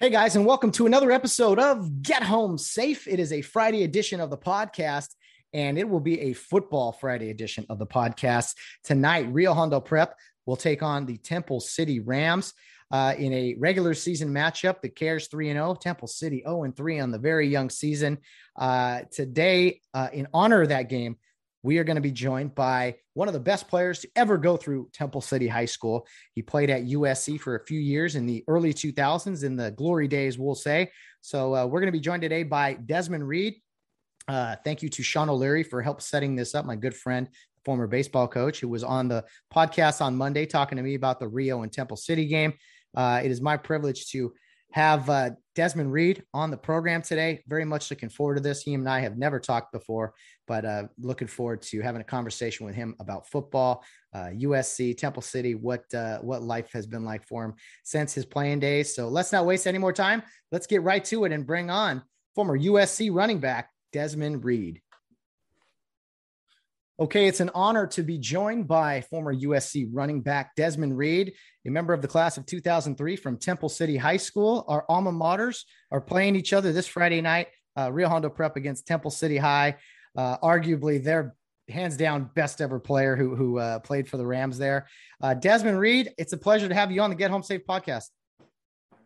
[0.00, 3.08] Hey guys, and welcome to another episode of Get Home Safe.
[3.08, 5.08] It is a Friday edition of the podcast,
[5.52, 8.54] and it will be a football Friday edition of the podcast.
[8.84, 10.14] Tonight, Rio Hondo Prep
[10.46, 12.54] will take on the Temple City Rams
[12.92, 14.82] uh, in a regular season matchup.
[14.82, 18.18] The Kares 3 0, Temple City 0 3 on the very young season.
[18.56, 21.16] Uh, today, uh, in honor of that game,
[21.62, 24.56] we are going to be joined by one of the best players to ever go
[24.56, 26.06] through Temple City High School.
[26.34, 30.08] He played at USC for a few years in the early 2000s, in the glory
[30.08, 30.90] days, we'll say.
[31.20, 33.54] So uh, we're going to be joined today by Desmond Reed.
[34.28, 37.28] Uh, thank you to Sean O'Leary for help setting this up, my good friend,
[37.64, 41.28] former baseball coach, who was on the podcast on Monday talking to me about the
[41.28, 42.52] Rio and Temple City game.
[42.96, 44.32] Uh, it is my privilege to
[44.72, 47.42] have uh, Desmond Reed on the program today.
[47.48, 48.62] Very much looking forward to this.
[48.62, 50.14] He and I have never talked before,
[50.46, 53.82] but uh, looking forward to having a conversation with him about football,
[54.14, 58.26] uh, USC, Temple City, what uh, what life has been like for him since his
[58.26, 58.94] playing days.
[58.94, 60.22] So let's not waste any more time.
[60.52, 62.02] Let's get right to it and bring on
[62.34, 64.80] former USC running back Desmond Reed.
[67.00, 71.32] Okay, it's an honor to be joined by former USC running back Desmond Reed,
[71.64, 74.64] a member of the class of 2003 from Temple City High School.
[74.66, 77.48] Our alma maters are playing each other this Friday night.
[77.76, 79.76] Uh, Rio Hondo Prep against Temple City High.
[80.16, 81.36] Uh, arguably, their
[81.68, 84.88] hands down best ever player who who uh, played for the Rams there.
[85.22, 88.06] Uh, Desmond Reed, it's a pleasure to have you on the Get Home Safe podcast.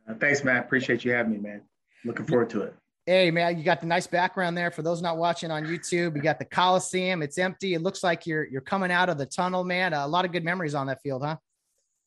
[0.08, 0.64] Uh, thanks, Matt.
[0.64, 1.60] Appreciate you having me, man.
[2.06, 2.74] Looking forward to it.
[3.06, 4.70] Hey man, you got the nice background there.
[4.70, 7.20] For those not watching on YouTube, you got the Coliseum.
[7.20, 7.74] It's empty.
[7.74, 9.92] It looks like you're you're coming out of the tunnel, man.
[9.92, 11.36] a lot of good memories on that field, huh?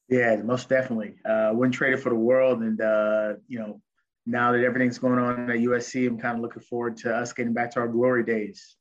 [0.08, 1.16] Yeah, most definitely.
[1.26, 2.62] Uh, wouldn't trade it for the world.
[2.62, 3.82] And uh, you know,
[4.26, 7.54] now that everything's going on at USC, I'm kind of looking forward to us getting
[7.54, 8.78] back to our glory days.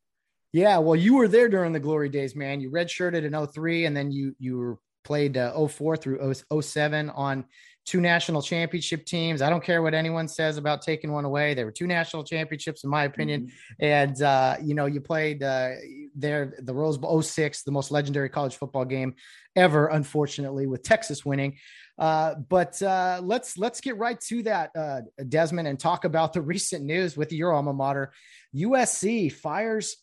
[0.53, 2.61] Yeah, well, you were there during the glory days, man.
[2.61, 7.45] You redshirted in 03 and then you you were played uh, 04 through 07 on
[7.85, 9.41] two national championship teams.
[9.41, 11.53] I don't care what anyone says about taking one away.
[11.53, 13.43] There were two national championships, in my opinion.
[13.43, 13.85] Mm-hmm.
[13.85, 15.71] And, uh, you know, you played uh,
[16.15, 19.13] there, the Rose Bowl 06, the most legendary college football game
[19.55, 21.57] ever, unfortunately, with Texas winning.
[21.97, 26.41] Uh, but uh, let's let's get right to that, uh, Desmond, and talk about the
[26.53, 28.11] recent news with your alma mater.
[28.53, 29.95] USC fires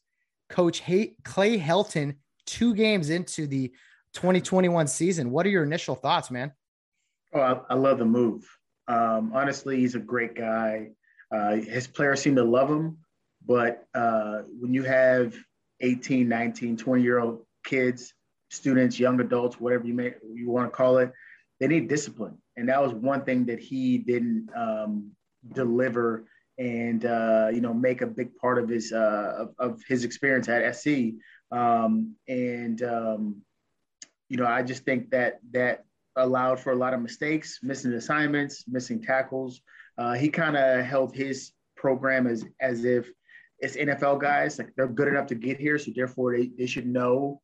[0.48, 0.82] coach
[1.24, 2.14] Clay Helton
[2.46, 3.72] two games into the
[4.14, 5.30] 2021 season.
[5.30, 6.52] What are your initial thoughts, man?
[7.34, 8.46] Oh, I, I love the move.
[8.88, 10.90] Um, honestly, he's a great guy.
[11.34, 12.98] Uh, his players seem to love him,
[13.46, 15.34] but uh, when you have
[15.80, 18.12] 18, 19, 20 year old kids,
[18.50, 21.10] students, young adults, whatever you may you want to call it,
[21.58, 25.12] they need discipline, and that was one thing that he didn't um,
[25.54, 26.26] deliver
[26.58, 30.48] and uh, you know make a big part of his uh, of, of, his experience
[30.48, 31.14] at SC.
[31.50, 33.42] Um, and um,
[34.32, 35.84] you know, I just think that that
[36.16, 39.60] allowed for a lot of mistakes, missing assignments, missing tackles.
[39.98, 43.10] Uh, he kind of held his program as as if
[43.59, 46.87] it's NFL guys, like they're good enough to get here, so therefore they, they should
[46.87, 47.42] know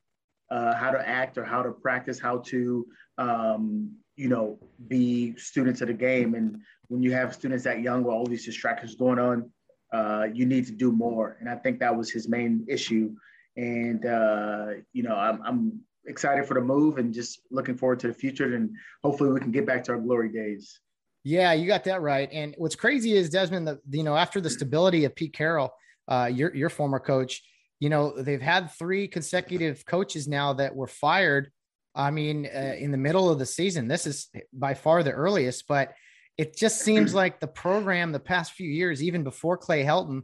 [0.50, 2.87] uh, how to act or how to practice, how to
[3.19, 6.34] um, you know be students of the game.
[6.34, 6.56] And
[6.87, 9.53] when you have students that young with all these distractions going on,
[9.93, 11.37] uh, you need to do more.
[11.38, 13.15] And I think that was his main issue.
[13.59, 18.08] And uh, you know, I'm, I'm excited for the move and just looking forward to
[18.08, 18.54] the future.
[18.54, 20.80] And hopefully we can get back to our glory days.
[21.24, 22.28] Yeah, you got that right.
[22.32, 25.70] And what's crazy is Desmond, the, you know, after the stability of Pete Carroll,
[26.08, 27.42] uh, your, your former coach,
[27.80, 31.50] you know, they've had three consecutive coaches now that were fired.
[31.94, 35.66] I mean, uh, in the middle of the season, this is by far the earliest,
[35.68, 35.94] but
[36.36, 40.22] it just seems like the program the past few years, even before Clay Helton,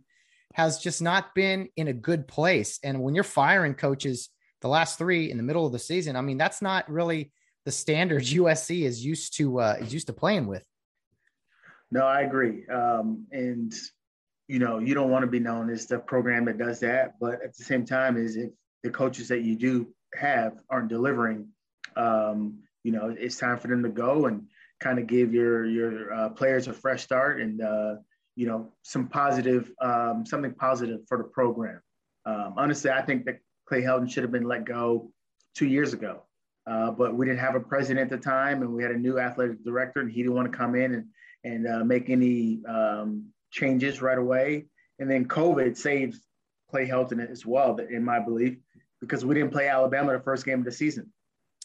[0.55, 2.79] has just not been in a good place.
[2.85, 4.31] And when you're firing coaches
[4.65, 6.17] the last three in the middle of the season.
[6.17, 7.31] I mean, that's not really
[7.67, 10.65] the standards USC is used to uh, is used to playing with.
[11.91, 12.67] No, I agree.
[12.69, 13.73] Um, and
[14.49, 17.35] you know, you don't want to be known as the program that does that, but
[17.43, 18.51] at the same time, is if
[18.83, 21.49] the coaches that you do have aren't delivering,
[21.97, 24.47] um, you know, it's time for them to go and
[24.81, 27.97] kind of give your your uh, players a fresh start and uh,
[28.35, 31.83] you know some positive um, something positive for the program.
[32.25, 35.11] Um, honestly, I think that Clay Helton should have been let go
[35.55, 36.23] two years ago.
[36.67, 39.19] Uh, but we didn't have a president at the time, and we had a new
[39.19, 41.07] athletic director, and he didn't want to come in and,
[41.45, 44.65] and uh, make any um, changes right away.
[44.99, 46.19] And then COVID saved
[46.71, 48.57] Clay Helton as well, in my belief,
[49.01, 51.13] because we didn't play Alabama the first game of the season.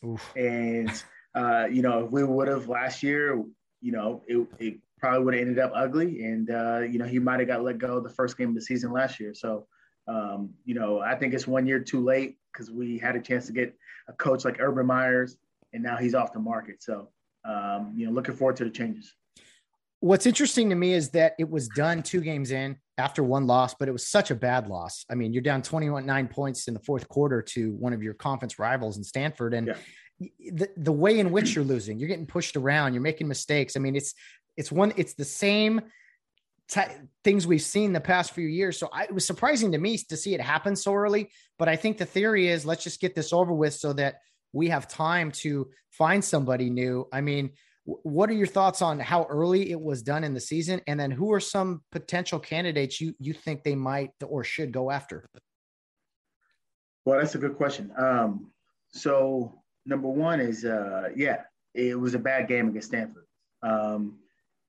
[0.03, 0.33] Oof.
[0.35, 0.91] And
[1.35, 3.41] uh, you know, if we would have last year,
[3.81, 7.19] you know, it, it probably would have ended up ugly, and uh, you know, he
[7.19, 9.33] might have got let go the first game of the season last year.
[9.33, 9.67] So,
[10.09, 13.45] um, you know, I think it's one year too late because we had a chance
[13.45, 13.77] to get
[14.07, 15.37] a coach like Urban Myers,
[15.71, 16.81] and now he's off the market.
[16.81, 17.09] So,
[17.45, 19.13] um, you know, looking forward to the changes.
[19.99, 23.75] What's interesting to me is that it was done two games in after one loss,
[23.75, 25.05] but it was such a bad loss.
[25.11, 28.13] I mean, you're down 21 nine points in the fourth quarter to one of your
[28.13, 29.53] conference rivals in Stanford.
[29.53, 30.27] And yeah.
[30.53, 33.75] the, the way in which you're losing, you're getting pushed around, you're making mistakes.
[33.75, 34.15] I mean, it's
[34.57, 35.81] it's one, it's the same
[37.23, 38.77] things we've seen the past few years.
[38.77, 41.29] So I, it was surprising to me to see it happen so early.
[41.57, 44.15] But I think the theory is let's just get this over with so that
[44.53, 47.07] we have time to find somebody new.
[47.11, 47.51] I mean,
[47.85, 51.11] what are your thoughts on how early it was done in the season and then
[51.11, 55.27] who are some potential candidates you you think they might or should go after
[57.05, 58.51] well that's a good question um,
[58.91, 59.53] so
[59.85, 61.41] number one is uh, yeah
[61.73, 63.25] it was a bad game against stanford
[63.63, 64.19] um,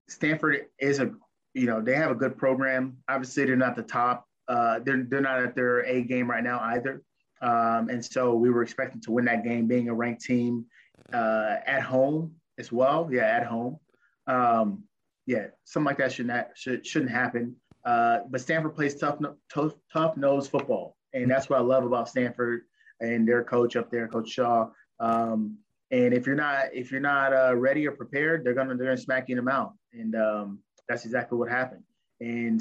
[0.09, 1.11] stanford is a
[1.55, 5.21] you know they have a good program obviously they're not the top uh, they're, they're
[5.21, 7.03] not at their a game right now either
[7.43, 10.67] um, and so we were expecting to win that game being a ranked team
[11.13, 13.09] uh, at home as well.
[13.11, 13.79] Yeah, at home.
[14.27, 14.85] Um,
[15.27, 17.57] yeah, something like that should not should shouldn't happen.
[17.85, 19.19] Uh, but Stanford plays tough,
[19.53, 22.63] tough, tough nose football, and that's what I love about Stanford
[23.01, 24.69] and their coach up there, Coach Shaw.
[24.99, 25.57] Um,
[25.91, 28.99] and if you're not if you're not uh, ready or prepared, they're gonna they're gonna
[28.99, 30.59] smack you in the mouth, and um,
[30.91, 31.85] that's exactly what happened.
[32.21, 32.61] And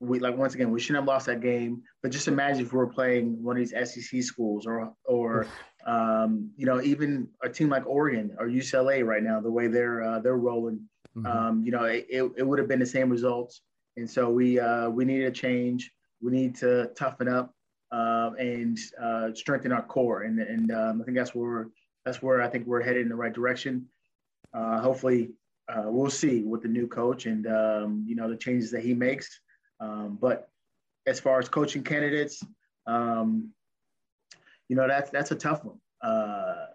[0.00, 1.82] we like once again we shouldn't have lost that game.
[2.02, 5.46] But just imagine if we were playing one of these SEC schools or or
[5.86, 10.02] um, you know even a team like Oregon or UCLA right now, the way they're
[10.02, 10.80] uh, they're rolling,
[11.14, 11.26] mm-hmm.
[11.26, 13.60] um, you know it, it, would have been the same results.
[13.98, 15.92] And so we uh, we need a change.
[16.22, 17.54] We need to toughen up
[17.92, 20.22] uh, and uh, strengthen our core.
[20.22, 21.68] And and um, I think that's where
[22.06, 23.86] that's where I think we're headed in the right direction.
[24.54, 25.32] Uh, hopefully,
[25.68, 28.94] uh, we'll see with the new coach and um, you know the changes that he
[28.94, 29.40] makes.
[29.80, 30.48] Um, but
[31.06, 32.42] as far as coaching candidates,
[32.86, 33.50] um,
[34.68, 35.78] you know, that's that's a tough one.
[36.02, 36.66] Uh,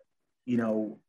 [0.45, 0.99] you know,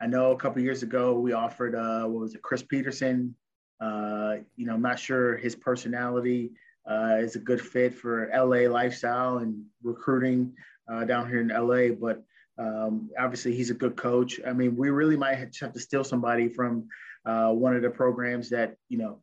[0.00, 3.34] I know a couple years ago we offered uh, what was it, Chris Petersen.
[3.80, 6.52] Uh, you know, I'm not sure his personality
[6.88, 10.54] uh, is a good fit for LA lifestyle and recruiting
[10.90, 12.22] uh, down here in LA, but
[12.58, 14.40] um, obviously he's a good coach.
[14.46, 16.88] I mean, we really might have to steal somebody from
[17.24, 19.22] uh, one of the programs that you know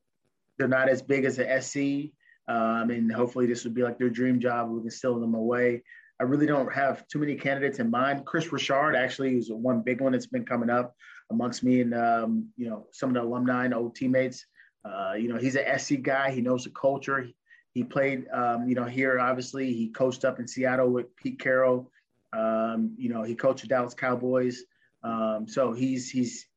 [0.57, 2.11] they're not as big as a SC.
[2.47, 4.69] Um, and hopefully this would be like their dream job.
[4.69, 5.83] We can steal them away.
[6.19, 8.25] I really don't have too many candidates in mind.
[8.25, 10.95] Kris Richard actually is one big one that's been coming up
[11.31, 14.45] amongst me and um, you know some of the alumni and old teammates.
[14.83, 16.31] Uh, you know, he's an SC guy.
[16.31, 17.21] He knows the culture.
[17.21, 17.35] He,
[17.73, 19.19] he played, um, you know, here.
[19.19, 21.91] Obviously, he coached up in Seattle with Pete Carroll.
[22.33, 24.63] Um, you know, he coached the Dallas Cowboys.
[25.03, 26.47] Um, so he's he's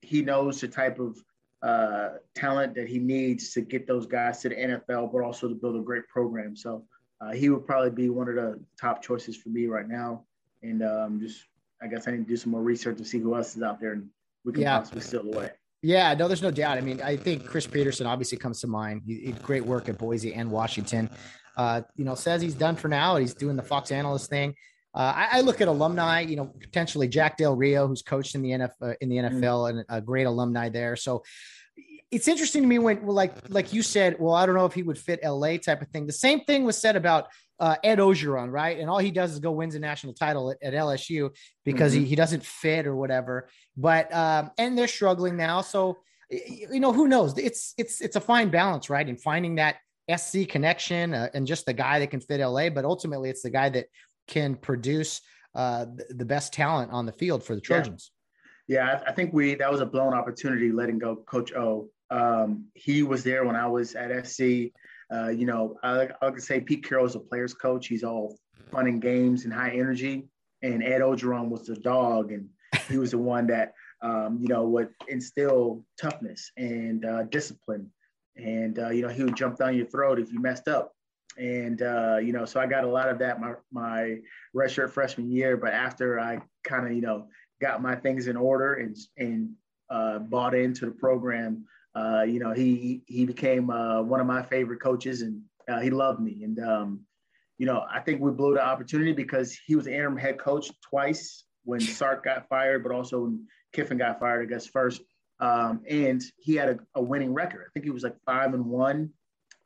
[0.00, 1.16] he knows the type of
[1.62, 5.54] uh, talent that he needs to get those guys to the NFL, but also to
[5.54, 6.56] build a great program.
[6.56, 6.84] So
[7.20, 10.24] uh, he would probably be one of the top choices for me right now.
[10.62, 11.44] And um, just,
[11.82, 13.80] I guess I need to do some more research to see who else is out
[13.80, 14.08] there and
[14.44, 14.78] we can yeah.
[14.78, 15.50] possibly steal away.
[15.82, 16.76] Yeah, no, there's no doubt.
[16.76, 19.02] I mean, I think Chris Petersen obviously comes to mind.
[19.06, 21.08] He, he great work at Boise and Washington.
[21.56, 23.16] Uh, you know, says he's done for now.
[23.16, 24.54] He's doing the Fox analyst thing.
[24.92, 28.42] Uh, I, I, look at alumni, you know, potentially Jack Del Rio, who's coached in
[28.42, 29.70] the NFL, uh, in the NFL, mm.
[29.70, 30.96] and a great alumni there.
[30.96, 31.22] So
[32.10, 34.82] it's interesting to me when, like, like you said, well, I don't know if he
[34.82, 36.06] would fit LA type of thing.
[36.06, 37.28] The same thing was said about
[37.60, 38.80] uh, Ed Orgeron, right?
[38.80, 41.30] And all he does is go wins a national title at, at LSU
[41.64, 42.02] because mm-hmm.
[42.02, 43.48] he, he doesn't fit or whatever.
[43.76, 45.98] But um, and they're struggling now, so
[46.30, 47.36] you know who knows?
[47.38, 49.08] It's it's it's a fine balance, right?
[49.08, 49.76] In finding that
[50.16, 53.50] SC connection uh, and just the guy that can fit LA, but ultimately it's the
[53.50, 53.86] guy that
[54.26, 55.20] can produce
[55.54, 58.12] uh, the best talent on the field for the Trojans.
[58.68, 61.88] Yeah, yeah I, think we that was a blown opportunity letting go Coach O.
[62.10, 64.72] Um, he was there when I was at SC.
[65.12, 67.88] Uh, you know, I, I could say Pete Carroll is a player's coach.
[67.88, 68.38] He's all
[68.70, 70.28] fun and games and high energy.
[70.62, 72.48] And Ed Orgeron was the dog, and
[72.88, 73.72] he was the one that
[74.02, 77.90] um, you know would instill toughness and uh, discipline.
[78.36, 80.92] And uh, you know, he would jump down your throat if you messed up
[81.40, 84.18] and uh, you know, so I got a lot of that my my
[84.54, 85.56] redshirt freshman year.
[85.56, 87.26] But after I kind of you know
[87.60, 89.50] got my things in order and and
[89.88, 94.42] uh, bought into the program, uh, you know, he he became uh, one of my
[94.42, 96.42] favorite coaches, and uh, he loved me.
[96.44, 97.00] And um,
[97.58, 101.44] you know, I think we blew the opportunity because he was interim head coach twice
[101.64, 105.02] when Sark got fired, but also when Kiffin got fired, I guess first.
[105.40, 107.64] Um, and he had a, a, winning record.
[107.66, 109.08] I think he was like five and one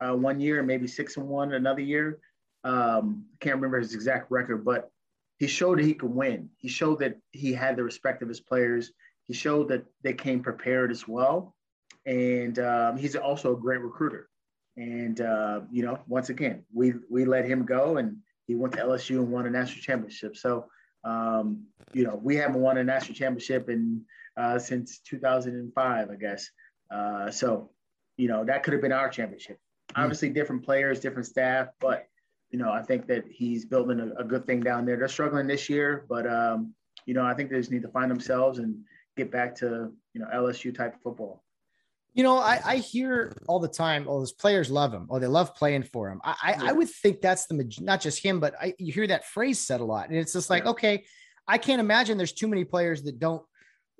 [0.01, 2.19] uh, one year, maybe six and one another year.
[2.63, 4.89] Um, I can't remember his exact record, but
[5.37, 6.49] he showed that he could win.
[6.57, 8.91] He showed that he had the respect of his players.
[9.25, 11.55] He showed that they came prepared as well.
[12.05, 14.29] And um, he's also a great recruiter.
[14.77, 18.81] And uh, you know, once again, we we let him go, and he went to
[18.81, 20.35] LSU and won a national championship.
[20.35, 20.65] So
[21.05, 24.01] um, you know, we haven't won a national championship in
[24.35, 26.49] uh, since 2005, I guess.
[26.91, 27.69] Uh, so
[28.17, 29.59] you know, that could have been our championship.
[29.95, 32.07] Obviously, different players, different staff, but
[32.51, 34.97] you know, I think that he's building a, a good thing down there.
[34.97, 36.73] They're struggling this year, but um,
[37.05, 38.77] you know, I think they just need to find themselves and
[39.17, 41.43] get back to you know LSU type football.
[42.13, 45.19] You know, I, I hear all the time, oh, those players love him, or oh,
[45.19, 46.21] they love playing for him.
[46.23, 49.25] I, I, I would think that's the not just him, but I, you hear that
[49.25, 50.69] phrase said a lot, and it's just like, yeah.
[50.69, 51.03] okay,
[51.45, 53.43] I can't imagine there's too many players that don't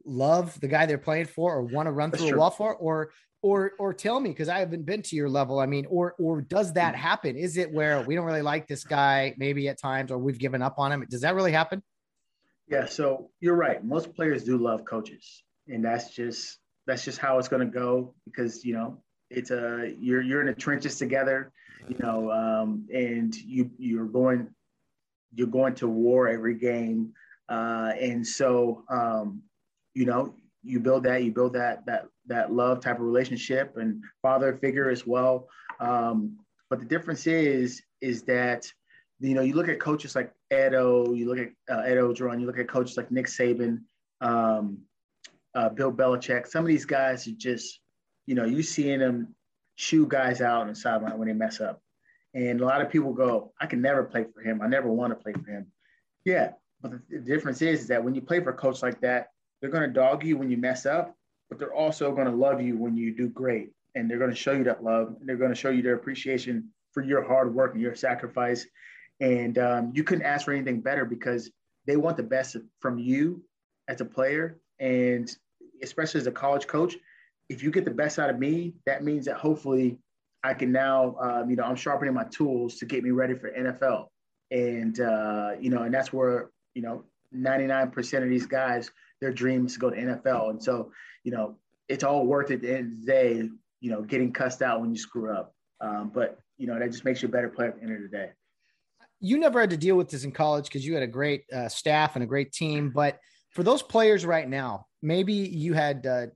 [0.06, 2.38] love the guy they're playing for, or want to run that's through true.
[2.38, 5.60] a wall for, or or or tell me because I haven't been to your level.
[5.60, 6.98] I mean, or or does that mm.
[6.98, 7.36] happen?
[7.36, 10.62] Is it where we don't really like this guy, maybe at times, or we've given
[10.62, 11.06] up on him?
[11.10, 11.84] Does that really happen?
[12.68, 13.84] Yeah, so you're right.
[13.86, 16.58] Most players do love coaches, and that's just
[16.88, 20.48] that's just how it's going to go because you know it's a you're you're in
[20.48, 21.52] the trenches together,
[21.88, 24.50] you know, um, and you you're going
[25.34, 27.14] you're going to war every game,
[27.50, 29.44] uh, and so um,
[29.96, 34.04] you know you build that you build that that that love type of relationship and
[34.22, 35.48] father figure as well.
[35.80, 36.38] Um,
[36.70, 38.72] but the difference is is that
[39.20, 42.46] you know you look at coaches like Edo, you look at uh, Ed Orgeron, you
[42.46, 43.80] look at coaches like Nick Saban.
[44.22, 44.86] Um,
[45.56, 46.48] uh, Bill Belichick.
[46.48, 47.80] Some of these guys are just,
[48.26, 49.34] you know, you seeing them
[49.76, 51.82] shoo guys out on the sideline when they mess up.
[52.34, 54.62] And a lot of people go, I can never play for him.
[54.62, 55.68] I never want to play for him.
[56.26, 56.52] Yeah.
[56.82, 59.30] But the, the difference is, is that when you play for a coach like that,
[59.62, 61.16] they're going to dog you when you mess up,
[61.50, 63.72] but they're also going to love you when you do great.
[63.96, 65.16] And they're going to show you that love.
[65.20, 68.66] And they're going to show you their appreciation for your hard work and your sacrifice.
[69.20, 71.50] And um, you couldn't ask for anything better because
[71.88, 73.44] they want the best from you
[73.88, 74.60] as a player.
[74.80, 75.34] And
[75.82, 76.96] especially as a college coach,
[77.50, 80.00] if you get the best out of me, that means that hopefully
[80.44, 83.52] I can now, um, you know, I'm sharpening my tools to get me ready for
[83.52, 84.08] NFL.
[84.52, 87.04] And, uh, you know, and that's where, you know,
[87.36, 90.50] 99% of these guys, their dreams to go to NFL.
[90.52, 90.92] And so,
[91.24, 91.58] you know,
[91.88, 94.82] it's all worth it at the end of the day, you know, getting cussed out
[94.82, 95.54] when you screw up.
[95.82, 98.02] Um, but, you know, that just makes you a better player at the end of
[98.02, 98.30] the day.
[99.20, 101.70] You never had to deal with this in college because you had a great uh,
[101.70, 102.92] staff and a great team.
[102.94, 103.20] But
[103.52, 106.28] for those players right now, maybe you had uh,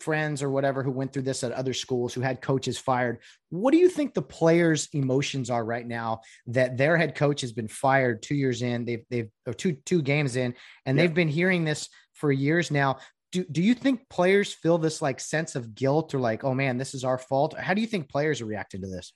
[0.00, 3.18] friends or whatever who went through this at other schools who had coaches fired.
[3.50, 7.52] What do you think the players' emotions are right now that their head coach has
[7.52, 8.84] been fired two years in?
[8.84, 10.54] They've they've or two two games in,
[10.86, 11.04] and yeah.
[11.04, 12.98] they've been hearing this for years now.
[13.30, 16.78] Do, do you think players feel this like sense of guilt or like, oh man,
[16.78, 17.58] this is our fault?
[17.58, 19.12] How do you think players are reacting to this?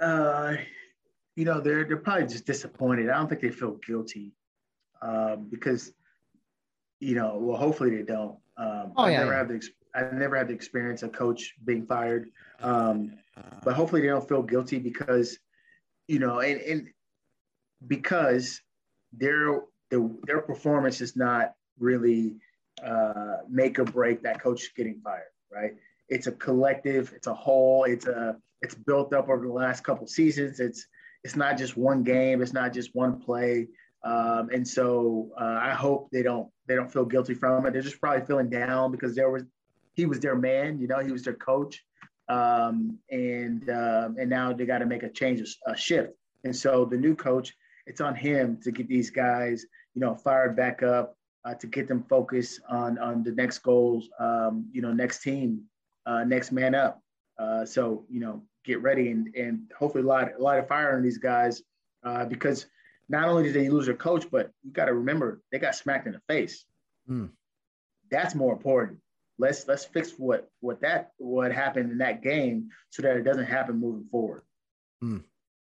[0.00, 0.54] Uh,
[1.36, 3.10] you know, they're they're probably just disappointed.
[3.10, 4.32] I don't think they feel guilty
[5.02, 5.92] um, because
[7.00, 8.38] you know, well, hopefully they don't.
[8.56, 9.38] Um, oh, I yeah, never yeah.
[9.38, 12.30] have the I never had the experience of a coach being fired,
[12.60, 13.12] um,
[13.62, 15.38] but hopefully they don't feel guilty because,
[16.08, 16.88] you know, and, and
[17.86, 18.60] because
[19.12, 22.36] their their their performance is not really
[22.84, 25.72] uh, make or break that coach getting fired, right?
[26.08, 30.06] It's a collective, it's a whole, it's a it's built up over the last couple
[30.06, 30.58] seasons.
[30.58, 30.86] It's
[31.22, 33.68] it's not just one game, it's not just one play.
[34.02, 37.72] Um, and so uh, I hope they don't they don't feel guilty from it.
[37.72, 39.44] They're just probably feeling down because there was
[39.94, 41.84] he was their man, you know, he was their coach,
[42.28, 46.12] um, and um, and now they got to make a change, a shift.
[46.44, 47.54] And so the new coach,
[47.86, 51.88] it's on him to get these guys, you know, fired back up, uh, to get
[51.88, 55.62] them focused on on the next goals, um, you know, next team,
[56.06, 57.00] uh, next man up.
[57.38, 60.96] Uh, so you know, get ready and and hopefully a lot a lot of fire
[60.96, 61.62] on these guys
[62.04, 62.66] uh, because
[63.08, 66.06] not only did they lose their coach, but you got to remember they got smacked
[66.06, 66.64] in the face.
[67.08, 67.30] Mm.
[68.10, 68.98] That's more important.
[69.38, 73.46] Let's let's fix what what that what happened in that game so that it doesn't
[73.46, 74.42] happen moving forward.
[75.02, 75.24] Mm.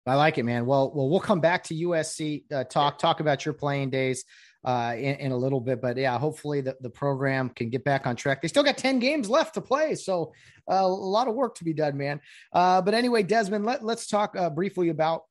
[0.06, 0.66] I like it, man.
[0.66, 4.24] Well, well, we'll come back to USC uh, talk talk about your playing days
[4.62, 8.06] uh, in, in, a little bit, but yeah, hopefully the, the program can get back
[8.06, 8.42] on track.
[8.42, 10.34] They still got ten games left to play, so
[10.70, 12.20] uh, a lot of work to be done, man.
[12.52, 15.22] Uh, but anyway, Desmond, let, let's talk uh, briefly about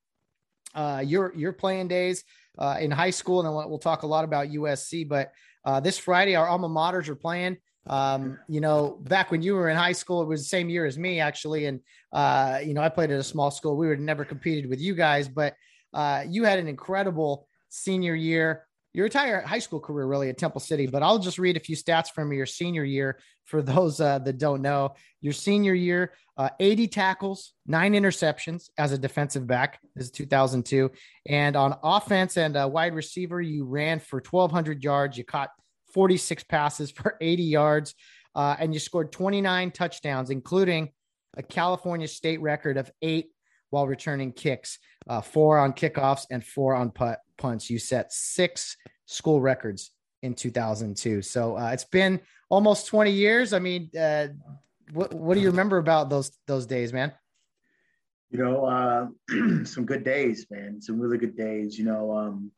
[0.75, 2.23] uh, your your playing days
[2.57, 5.07] uh, in high school, and we'll talk a lot about USC.
[5.07, 5.31] But
[5.65, 7.57] uh, this Friday, our alma maters are playing.
[7.85, 10.85] Um, you know, back when you were in high school, it was the same year
[10.85, 13.75] as me actually, and uh, you know, I played at a small school.
[13.75, 15.55] We would never competed with you guys, but
[15.93, 18.65] uh, you had an incredible senior year.
[18.93, 21.75] Your entire high school career really at Temple City, but I'll just read a few
[21.75, 24.93] stats from your senior year for those uh, that don't know.
[25.21, 29.79] Your senior year, uh, 80 tackles, nine interceptions as a defensive back.
[29.95, 30.91] This is 2002.
[31.27, 35.17] And on offense and uh, wide receiver, you ran for 1,200 yards.
[35.17, 35.49] You caught
[35.93, 37.95] 46 passes for 80 yards,
[38.35, 40.89] uh, and you scored 29 touchdowns, including
[41.35, 43.31] a California state record of eight
[43.71, 47.69] while returning kicks, uh, four on kickoffs and four on put, punts.
[47.69, 49.91] You set six school records
[50.23, 51.21] in 2002.
[51.21, 53.51] So uh, it's been almost 20 years.
[53.51, 54.27] I mean, uh,
[54.93, 57.11] what, what do you remember about those those days, man?
[58.31, 59.07] You know, uh,
[59.65, 60.81] some good days, man.
[60.81, 61.77] Some really good days.
[61.77, 62.51] You know, um,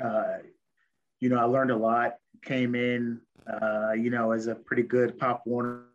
[0.00, 0.38] uh,
[1.20, 2.16] you know, I learned a lot.
[2.44, 3.20] Came in,
[3.50, 5.86] uh, you know, as a pretty good Pop Warner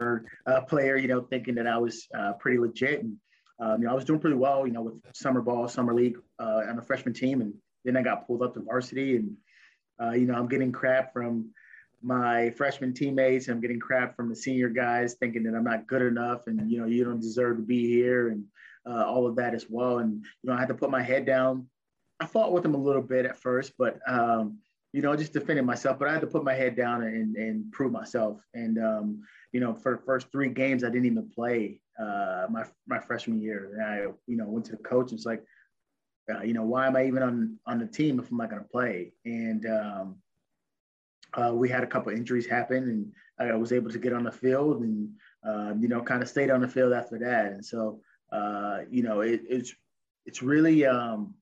[0.00, 2.08] uh, player, you know, thinking that I was
[2.40, 3.02] pretty legit.
[3.02, 3.16] And,
[3.58, 6.18] um, you know, I was doing pretty well, you know, with summer ball, summer league
[6.38, 7.40] uh, on the freshman team.
[7.40, 9.16] And then I got pulled up to varsity.
[9.16, 9.36] And,
[10.00, 11.50] uh, you know, I'm getting crap from
[12.02, 13.48] my freshman teammates.
[13.48, 16.78] I'm getting crap from the senior guys thinking that I'm not good enough and, you
[16.78, 18.44] know, you don't deserve to be here and
[18.88, 19.98] uh, all of that as well.
[19.98, 21.66] And, you know, I had to put my head down.
[22.20, 24.58] I fought with them a little bit at first, but, um,
[24.92, 27.72] you know, just defending myself, but I had to put my head down and, and
[27.72, 28.40] prove myself.
[28.54, 29.22] And, um,
[29.52, 33.40] you know, for the first three games, I didn't even play uh, my my freshman
[33.40, 33.70] year.
[33.72, 35.42] And I, you know, went to the coach was like,
[36.32, 38.62] uh, you know, why am I even on on the team if I'm not going
[38.62, 39.12] to play?
[39.24, 40.16] And um,
[41.34, 44.32] uh, we had a couple injuries happen, and I was able to get on the
[44.32, 45.10] field, and
[45.46, 47.52] uh, you know, kind of stayed on the field after that.
[47.52, 48.00] And so,
[48.32, 49.74] uh, you know, it, it's
[50.24, 51.34] it's really, um,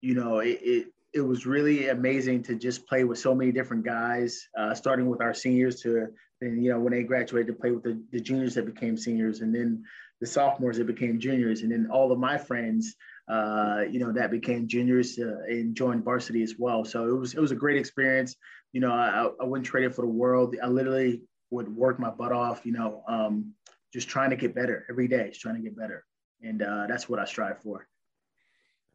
[0.00, 3.84] you know, it, it it was really amazing to just play with so many different
[3.84, 6.08] guys, uh, starting with our seniors to
[6.40, 9.40] then you know when they graduated to play with the, the juniors that became seniors.
[9.40, 9.84] And then
[10.20, 11.62] the sophomores that became juniors.
[11.62, 12.94] And then all of my friends
[13.28, 16.84] uh, you know that became juniors uh, and joined varsity as well.
[16.84, 18.36] So it was it was a great experience.
[18.72, 20.56] You know i, I wouldn't trade it for the world.
[20.62, 23.54] I literally would work my butt off you know um,
[23.92, 26.04] just trying to get better every day just trying to get better.
[26.42, 27.88] And uh, that's what i strive for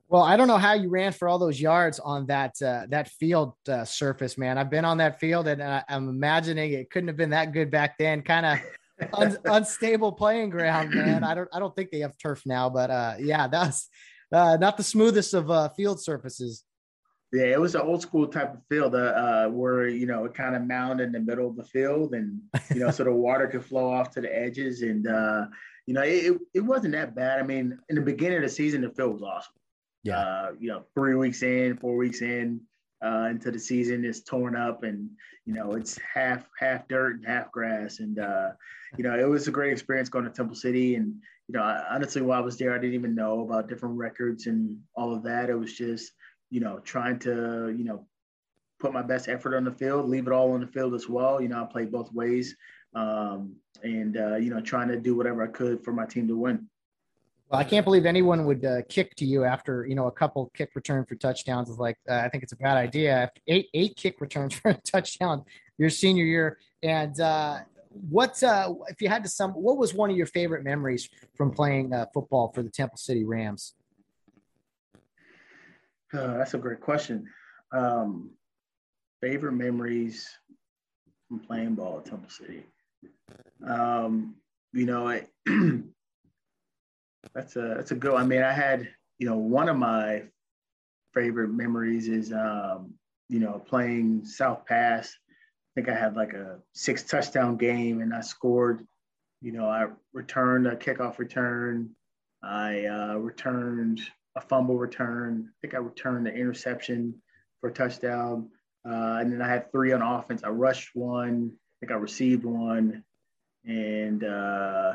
[0.09, 3.09] well, I don't know how you ran for all those yards on that uh, that
[3.09, 4.57] field uh, surface, man.
[4.57, 7.71] I've been on that field, and I, am imagining it couldn't have been that good
[7.71, 8.21] back then.
[8.21, 8.59] Kind of
[9.13, 11.23] un- unstable playing ground, man.
[11.23, 13.89] I don't I don't think they have turf now, but uh, yeah, that's
[14.31, 16.63] uh, not the smoothest of uh, field surfaces.
[17.31, 20.35] Yeah, it was an old school type of field uh, uh, where you know it
[20.35, 22.39] kind of mound in the middle of the field, and
[22.71, 25.45] you know so the water could flow off to the edges, and uh,
[25.87, 27.39] you know it, it wasn't that bad.
[27.39, 29.53] I mean, in the beginning of the season, the field was awesome
[30.03, 30.19] yeah.
[30.19, 32.61] Uh, you know, three weeks in, four weeks in
[33.03, 35.09] uh, into the season, it's torn up, and
[35.45, 37.99] you know, it's half half dirt and half grass.
[37.99, 38.51] And uh,
[38.97, 40.95] you know, it was a great experience going to Temple City.
[40.95, 41.15] And
[41.47, 44.77] you know, honestly, while I was there, I didn't even know about different records and
[44.95, 45.49] all of that.
[45.49, 46.11] It was just
[46.49, 48.05] you know trying to you know
[48.79, 51.41] put my best effort on the field, leave it all on the field as well.
[51.41, 52.55] You know, I played both ways,
[52.93, 56.37] um, and uh, you know, trying to do whatever I could for my team to
[56.37, 56.67] win.
[57.53, 60.49] Well, I can't believe anyone would uh, kick to you after you know a couple
[60.55, 61.69] kick return for touchdowns.
[61.69, 63.29] Is like uh, I think it's a bad idea.
[63.47, 65.43] Eight eight kick returns for a touchdown
[65.77, 66.57] your senior year.
[66.81, 67.59] And uh,
[68.09, 69.51] what uh, if you had to sum?
[69.51, 73.23] What was one of your favorite memories from playing uh, football for the Temple City
[73.23, 73.75] Rams?
[76.11, 77.29] Uh, that's a great question.
[77.71, 78.31] Um,
[79.21, 80.27] favorite memories
[81.27, 82.63] from playing ball at Temple City.
[83.63, 84.37] Um,
[84.73, 85.29] you know, it,
[87.33, 88.13] That's a that's a good.
[88.15, 90.23] I mean, I had you know one of my
[91.13, 92.93] favorite memories is um,
[93.29, 95.15] you know playing South Pass.
[95.17, 98.86] I think I had like a six touchdown game, and I scored.
[99.41, 101.89] You know, I returned a kickoff return.
[102.41, 104.01] I uh, returned
[104.36, 105.49] a fumble return.
[105.49, 107.15] I think I returned the interception
[107.59, 108.49] for a touchdown.
[108.86, 110.43] Uh, and then I had three on offense.
[110.43, 111.51] I rushed one.
[111.53, 113.03] I think I received one.
[113.65, 114.93] And uh,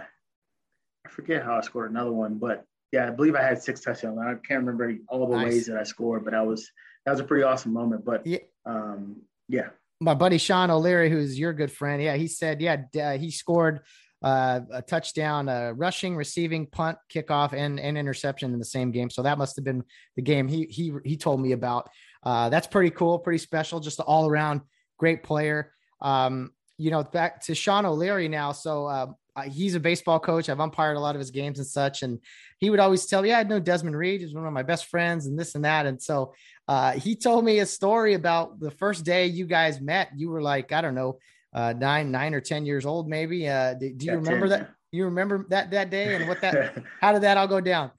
[1.07, 4.19] I forget how I scored another one, but yeah, I believe I had six touchdowns.
[4.19, 5.45] I can't remember all the nice.
[5.45, 6.71] ways that I scored, but I was
[7.05, 8.05] that was a pretty awesome moment.
[8.05, 9.69] But yeah, um, yeah.
[10.01, 13.81] My buddy Sean O'Leary, who's your good friend, yeah, he said, yeah, uh, he scored
[14.23, 19.11] uh, a touchdown, uh, rushing, receiving, punt, kickoff, and and interception in the same game.
[19.11, 19.85] So that must have been
[20.17, 21.89] the game he he he told me about.
[22.23, 24.63] Uh, that's pretty cool, pretty special, just an all around
[24.99, 25.73] great player.
[26.01, 28.53] Um, you know, back to Sean O'Leary now.
[28.53, 30.49] So uh, he's a baseball coach.
[30.49, 32.03] I've umpired a lot of his games and such.
[32.03, 32.19] And
[32.59, 34.87] he would always tell me, yeah, I know Desmond Reed is one of my best
[34.87, 35.87] friends and this and that.
[35.87, 36.35] And so
[36.67, 40.11] uh, he told me a story about the first day you guys met.
[40.17, 41.19] You were like, I don't know,
[41.53, 43.49] uh, nine, nine or 10 years old, maybe.
[43.49, 44.59] Uh, do, do you remember 10.
[44.59, 44.71] that?
[44.91, 47.91] You remember that, that day and what that, how did that all go down?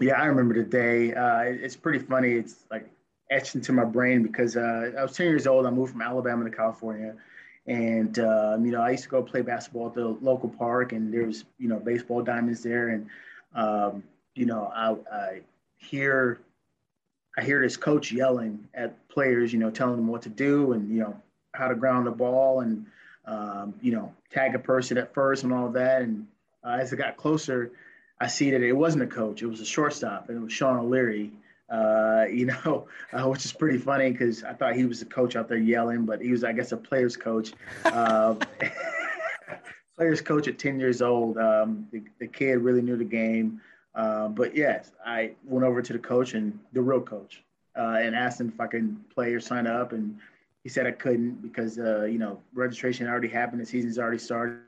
[0.00, 1.14] Yeah, I remember the day.
[1.14, 2.32] Uh, it's pretty funny.
[2.32, 2.90] It's like
[3.30, 5.66] etched into my brain because uh, I was 10 years old.
[5.66, 7.14] I moved from Alabama to California.
[7.66, 11.14] And, um, you know, I used to go play basketball at the local park, and
[11.14, 12.88] there's you know, baseball diamonds there.
[12.88, 13.06] And,
[13.54, 14.02] um,
[14.34, 15.40] you know, I, I
[15.78, 16.40] hear
[17.36, 20.92] I hear this coach yelling at players, you know, telling them what to do and,
[20.92, 21.20] you know,
[21.54, 22.86] how to ground the ball and,
[23.26, 26.02] um, you know, tag a person at first and all that.
[26.02, 26.26] And
[26.64, 27.70] uh, as it got closer,
[28.20, 30.78] I see that it wasn't a coach, it was a shortstop, and it was Sean
[30.78, 31.32] O'Leary
[31.70, 35.36] uh, you know, uh, which is pretty funny because I thought he was a coach
[35.36, 37.52] out there yelling, but he was, I guess, a player's coach.
[37.84, 38.34] Uh,
[39.96, 41.38] player's coach at 10 years old.
[41.38, 43.60] Um, the, the, kid really knew the game.
[43.94, 47.42] Uh, but yes, I went over to the coach and the real coach
[47.76, 49.92] uh, and asked him if I could play or sign up.
[49.92, 50.18] And
[50.62, 53.60] he said I couldn't because, uh, you know, registration already happened.
[53.60, 54.62] The season's already started.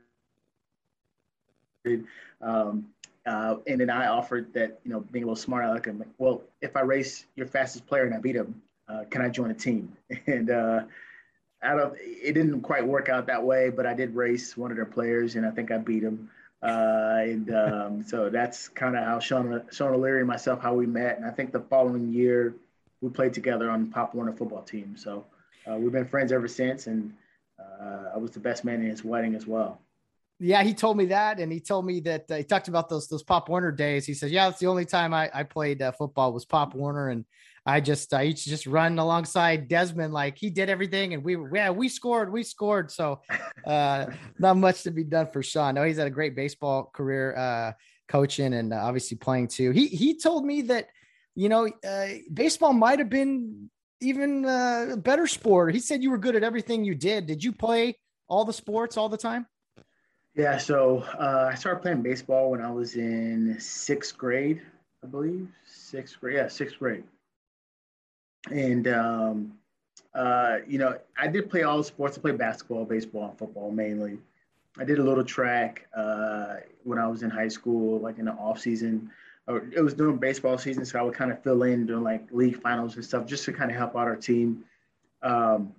[2.41, 2.87] Um,
[3.25, 5.99] uh, and then I offered that, you know, being a little smart, I like, him,
[5.99, 9.29] like, well, if I race your fastest player and I beat him, uh, can I
[9.29, 9.95] join a team?
[10.27, 10.83] And uh,
[11.63, 14.77] out of it didn't quite work out that way, but I did race one of
[14.77, 16.29] their players, and I think I beat him.
[16.61, 20.85] Uh, and um, so that's kind of how Sean, Sean O'Leary and myself how we
[20.85, 21.17] met.
[21.17, 22.53] And I think the following year
[23.01, 24.95] we played together on Pop Warner football team.
[24.97, 25.25] So
[25.69, 27.13] uh, we've been friends ever since, and
[27.59, 29.79] uh, I was the best man in his wedding as well.
[30.39, 33.07] Yeah, he told me that, and he told me that uh, he talked about those
[33.07, 34.05] those Pop Warner days.
[34.05, 37.09] He said, "Yeah, that's the only time I, I played uh, football was Pop Warner,
[37.09, 37.23] and
[37.65, 41.37] I just I used to just run alongside Desmond like he did everything, and we
[41.53, 42.91] yeah we scored, we scored.
[42.91, 43.21] So
[43.65, 45.75] uh, not much to be done for Sean.
[45.75, 47.71] No, he's had a great baseball career, uh,
[48.09, 49.71] coaching and uh, obviously playing too.
[49.71, 50.89] He he told me that
[51.33, 53.69] you know uh, baseball might have been
[54.01, 55.73] even uh, a better sport.
[55.73, 57.25] He said you were good at everything you did.
[57.25, 59.47] Did you play all the sports all the time?
[60.35, 64.61] Yeah, so uh, I started playing baseball when I was in sixth grade,
[65.01, 65.47] I believe.
[65.65, 67.05] Sixth grade, yeah, sixth grade.
[68.51, 69.53] And um,
[70.13, 72.17] uh, you know, I did play all the sports.
[72.17, 74.19] I played basketball, baseball, and football mainly.
[74.77, 78.33] I did a little track uh, when I was in high school, like in the
[78.33, 79.09] off season.
[79.47, 82.27] Or it was during baseball season, so I would kind of fill in during like
[82.31, 84.65] league finals and stuff, just to kind of help out our team.
[85.23, 85.73] Um,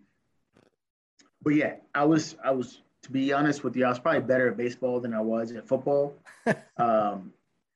[1.42, 4.48] but yeah, I was I was to be honest with you, I was probably better
[4.48, 6.16] at baseball than I was at football.
[6.76, 7.32] um,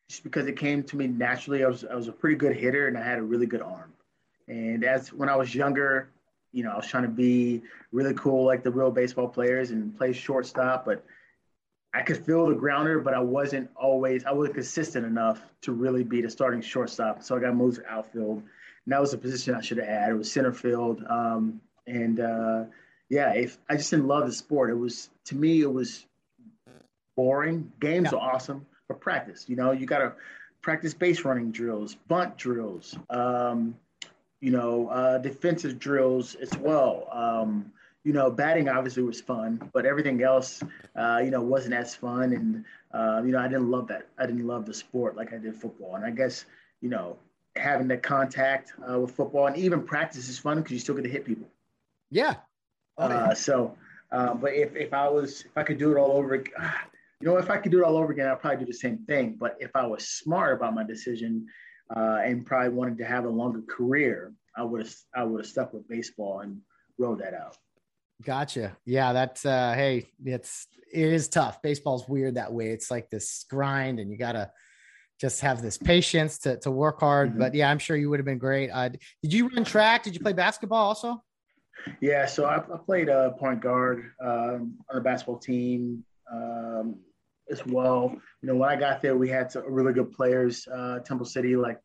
[0.08, 1.62] just because it came to me naturally.
[1.62, 3.92] I was I was a pretty good hitter and I had a really good arm.
[4.48, 6.10] And as when I was younger,
[6.50, 7.62] you know, I was trying to be
[7.92, 11.04] really cool like the real baseball players and play shortstop, but
[11.94, 16.02] I could feel the grounder, but I wasn't always I wasn't consistent enough to really
[16.02, 17.22] be the starting shortstop.
[17.22, 18.38] So I got moved to outfield.
[18.38, 20.10] And that was a position I should have had.
[20.10, 21.04] It was center field.
[21.08, 22.64] Um, and uh,
[23.10, 24.70] yeah, if I just didn't love the sport.
[24.70, 26.06] It was to me, it was
[27.16, 27.70] boring.
[27.80, 28.18] Games yeah.
[28.18, 29.46] are awesome, but practice.
[29.48, 30.12] You know, you got to
[30.62, 33.76] practice base running drills, bunt drills, um,
[34.40, 37.08] you know, uh, defensive drills as well.
[37.12, 37.72] Um,
[38.04, 40.62] you know, batting obviously was fun, but everything else,
[40.96, 42.32] uh, you know, wasn't as fun.
[42.32, 44.06] And uh, you know, I didn't love that.
[44.18, 45.96] I didn't love the sport like I did football.
[45.96, 46.44] And I guess
[46.80, 47.18] you know,
[47.56, 51.02] having the contact uh, with football and even practice is fun because you still get
[51.02, 51.48] to hit people.
[52.12, 52.36] Yeah,
[53.00, 53.76] Oh, uh, so,
[54.12, 56.36] uh, but if, if I was, if I could do it all over,
[57.20, 58.98] you know, if I could do it all over again, I'd probably do the same
[58.98, 59.36] thing.
[59.38, 61.46] But if I was smart about my decision
[61.94, 65.50] uh, and probably wanted to have a longer career, I would have, I would have
[65.50, 66.60] stuck with baseball and
[66.98, 67.56] rode that out.
[68.22, 68.76] Gotcha.
[68.84, 71.62] Yeah, that's uh hey, it's it is tough.
[71.62, 72.68] Baseball's weird that way.
[72.68, 74.50] It's like this grind and you gotta
[75.18, 77.30] just have this patience to to work hard.
[77.30, 77.38] Mm-hmm.
[77.38, 78.68] But yeah, I'm sure you would have been great.
[78.68, 78.90] Uh,
[79.22, 80.02] did you run track?
[80.02, 81.22] Did you play basketball also?
[82.00, 86.96] Yeah, so I, I played uh, point guard um, on the basketball team um,
[87.50, 88.14] as well.
[88.42, 91.56] You know, when I got there, we had some really good players, uh, Temple City,
[91.56, 91.78] like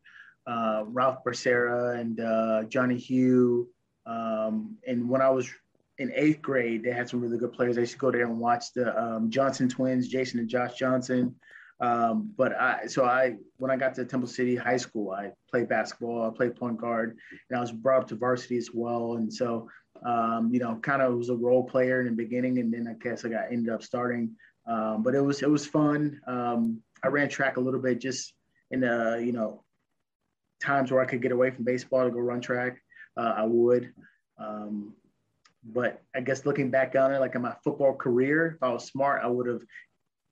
[0.47, 3.69] uh, Ralph Becerra and uh, Johnny Hugh.
[4.05, 5.49] Um, and when I was
[5.97, 7.77] in eighth grade, they had some really good players.
[7.77, 11.35] I used to go there and watch the um, Johnson twins, Jason and Josh Johnson.
[11.81, 15.67] Um, but I, so I, when I got to Temple City High School, I played
[15.67, 17.17] basketball, I played point guard,
[17.49, 19.15] and I was brought up to varsity as well.
[19.15, 19.67] And so
[20.03, 22.93] um, you know, kind of was a role player in the beginning, and then I
[22.93, 24.35] guess I got ended up starting.
[24.67, 26.19] Um, but it was it was fun.
[26.27, 28.33] Um, I ran track a little bit just
[28.71, 29.63] in the you know
[30.61, 32.81] times where I could get away from baseball to go run track.
[33.17, 33.93] Uh, I would.
[34.37, 34.93] Um,
[35.63, 38.85] but I guess looking back on it, like in my football career, if I was
[38.85, 39.61] smart, I would have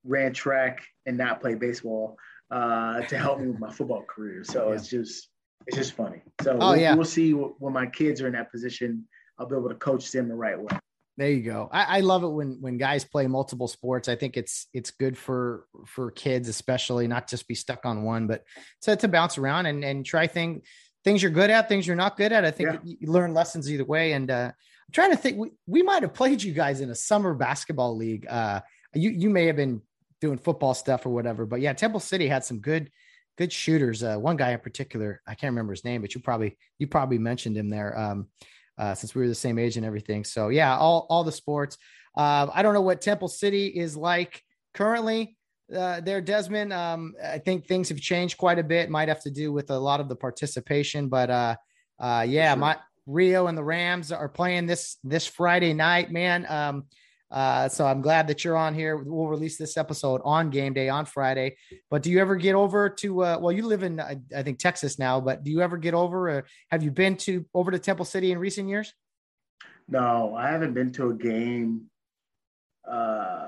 [0.06, 2.18] ran track and not played baseball
[2.52, 4.44] uh, to help me with my football career.
[4.44, 4.76] So yeah.
[4.76, 5.30] it's just
[5.66, 6.22] it's just funny.
[6.42, 6.96] So oh, we'll, yeah.
[6.96, 10.30] we'll see when my kids are in that position I'll be able to coach them
[10.30, 10.78] the right way.
[11.18, 11.70] There you go.
[11.72, 14.10] I, I, love it when when guys play multiple sports.
[14.10, 18.26] I think it's it's good for for kids, especially not just be stuck on one,
[18.26, 18.44] but
[18.82, 20.64] to, to bounce around and and try things
[21.04, 22.46] things you're good at, things you're not good at.
[22.46, 22.96] I think yeah.
[23.00, 24.14] you learn lessons either way.
[24.14, 25.38] And uh, I'm trying to think.
[25.38, 28.26] We, we might have played you guys in a summer basketball league.
[28.28, 28.62] Uh,
[28.94, 29.82] you you may have been
[30.20, 32.90] doing football stuff or whatever, but yeah, Temple City had some good
[33.38, 34.04] good shooters.
[34.04, 37.18] Uh, one guy in particular, I can't remember his name, but you probably you probably
[37.18, 37.98] mentioned him there.
[37.98, 38.28] Um,
[38.78, 40.24] uh, since we were the same age and everything.
[40.24, 41.78] So yeah, all all the sports.
[42.16, 44.42] Uh, I don't know what Temple City is like
[44.74, 45.38] currently.
[45.74, 46.74] Uh, there, Desmond.
[46.74, 48.90] Um, I think things have changed quite a bit.
[48.90, 51.56] Might have to do with a lot of the participation, but uh,
[52.00, 52.60] uh, yeah, sure.
[52.60, 56.46] my Rio and the Rams are playing this this Friday night, man.
[56.50, 56.86] Um,
[57.34, 58.96] uh, so I'm glad that you're on here.
[58.96, 61.58] We'll release this episode on game day on Friday.
[61.90, 63.24] But do you ever get over to?
[63.24, 65.96] Uh, well, you live in I, I, think Texas now, but do you ever get
[65.96, 66.30] over?
[66.30, 68.94] Or have you been to over to Temple City in recent years?
[69.88, 71.90] No, I haven't been to a game.
[72.88, 73.48] Uh,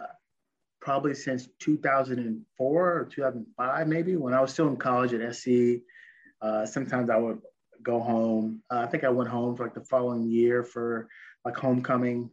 [0.82, 5.82] probably since 2004 or 2005, maybe when I was still in college at SC.
[6.42, 7.40] Uh, sometimes I would
[7.84, 8.64] go home.
[8.72, 11.08] Uh, I think I went home for like the following year for
[11.44, 12.32] like homecoming.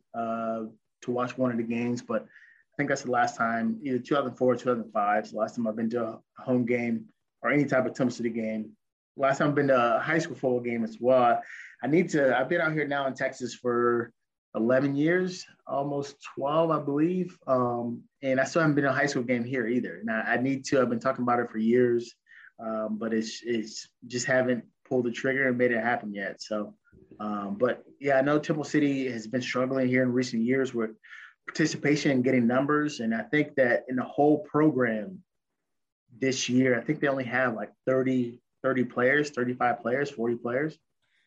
[1.03, 4.53] To watch one of the games, but I think that's the last time, either 2004
[4.53, 5.19] or 2005.
[5.19, 7.07] It's the last time I've been to a home game
[7.43, 8.71] or any type of Temple City game.
[9.17, 11.43] Last time I've been to a high school football game as well.
[11.83, 14.11] I need to, I've been out here now in Texas for
[14.55, 17.37] 11 years, almost 12, I believe.
[17.47, 19.99] Um, and I still haven't been to a high school game here either.
[19.99, 22.15] And I, I need to, I've been talking about it for years,
[22.59, 26.41] um, but it's, it's just haven't pulled the trigger and made it happen yet.
[26.41, 26.75] So
[27.21, 30.91] um, but yeah, I know Temple City has been struggling here in recent years with
[31.47, 33.01] participation and getting numbers.
[33.01, 35.23] And I think that in the whole program
[36.19, 40.79] this year, I think they only have like 30, 30 players, 35 players, 40 players.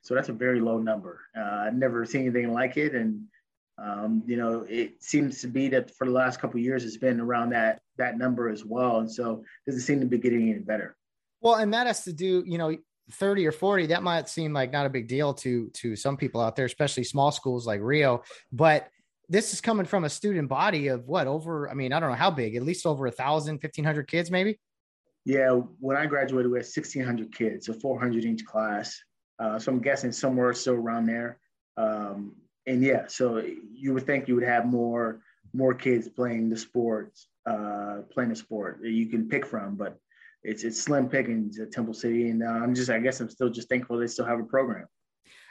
[0.01, 1.21] So that's a very low number.
[1.37, 2.93] Uh, I've never seen anything like it.
[2.93, 3.23] And,
[3.77, 7.19] um, you know, it seems to be that for the last couple years, it's been
[7.19, 8.99] around that, that number as well.
[8.99, 10.95] And so it doesn't seem to be getting any better.
[11.41, 12.75] Well, and that has to do, you know,
[13.11, 16.41] 30 or 40 that might seem like not a big deal to to some people
[16.41, 18.23] out there especially small schools like rio.
[18.51, 18.89] But
[19.29, 22.15] this is coming from a student body of what over i mean i don't know
[22.15, 24.59] how big at least over a thousand 1500 kids maybe?
[25.23, 28.99] Yeah when i graduated we had 1600 kids so 400 each class.
[29.37, 31.39] Uh, so i'm guessing somewhere still around there.
[31.77, 35.21] Um, and yeah so you would think you would have more
[35.53, 39.99] more kids playing the sports uh, playing the sport that you can pick from but
[40.45, 43.49] it's it's slim pickings at Temple City, and uh, I'm just I guess I'm still
[43.49, 44.85] just thankful they still have a program.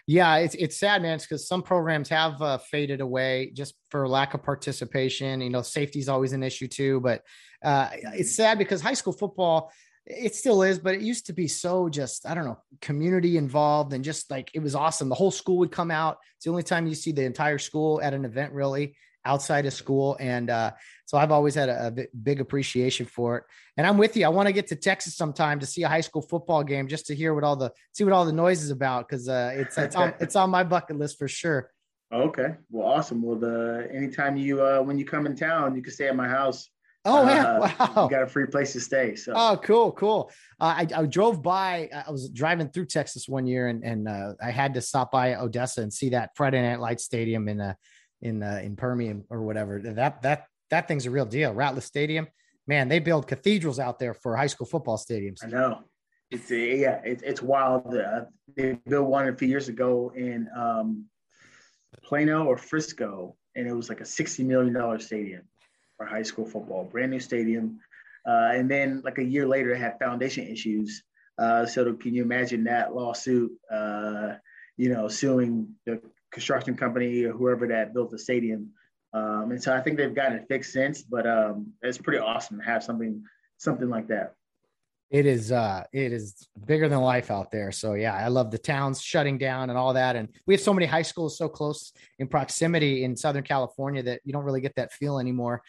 [0.06, 1.14] Yeah, it's it's sad, man.
[1.14, 5.40] It's because some programs have uh, faded away just for lack of participation.
[5.40, 7.22] You know, safety is always an issue too, but
[7.64, 9.72] uh, it's sad because high school football
[10.06, 13.94] it still is, but it used to be so just, I don't know, community involved
[13.94, 15.08] and just like it was awesome.
[15.08, 16.18] The whole school would come out.
[16.36, 19.72] It's the only time you see the entire school at an event, really outside of
[19.72, 20.16] school.
[20.20, 20.72] And uh,
[21.06, 23.44] so I've always had a, a, big appreciation for it.
[23.76, 24.24] And I'm with you.
[24.26, 27.06] I want to get to Texas sometime to see a high school football game just
[27.06, 29.76] to hear what all the see what all the noise is about because uh, it's
[29.78, 31.70] it's on it's on my bucket list for sure.
[32.12, 33.22] Okay, well, awesome.
[33.22, 36.28] Well, the anytime you uh, when you come in town, you can stay at my
[36.28, 36.68] house.
[37.06, 38.04] Oh yeah, uh, wow!
[38.04, 39.14] You got a free place to stay.
[39.14, 40.30] So oh, cool, cool.
[40.60, 41.90] Uh, I, I drove by.
[41.92, 45.34] I was driving through Texas one year, and and uh, I had to stop by
[45.34, 47.74] Odessa and see that Friday Night Light Stadium in uh,
[48.24, 49.78] in uh, in Permian or whatever.
[49.78, 51.54] That that that thing's a real deal.
[51.54, 52.26] Ratliff Stadium,
[52.66, 55.44] man, they build cathedrals out there for high school football stadiums.
[55.44, 55.84] I know.
[56.30, 57.94] It's uh, yeah, it's it's wild.
[57.94, 58.24] Uh,
[58.56, 61.04] they built one a few years ago in um,
[62.02, 65.42] Plano or Frisco, and it was like a sixty million dollar stadium
[65.96, 67.78] for high school football, brand new stadium.
[68.26, 71.04] Uh, and then like a year later, it had foundation issues.
[71.36, 73.52] Uh, so can you imagine that lawsuit?
[73.70, 74.32] Uh,
[74.76, 76.00] you know, suing the
[76.34, 78.70] construction company or whoever that built the stadium.
[79.14, 82.58] Um, and so I think they've gotten it fixed since, but um, it's pretty awesome
[82.58, 83.22] to have something
[83.56, 84.34] something like that.
[85.10, 87.70] It is uh it is bigger than life out there.
[87.70, 90.16] So yeah, I love the towns shutting down and all that.
[90.16, 94.22] And we have so many high schools so close in proximity in Southern California that
[94.24, 95.62] you don't really get that feel anymore.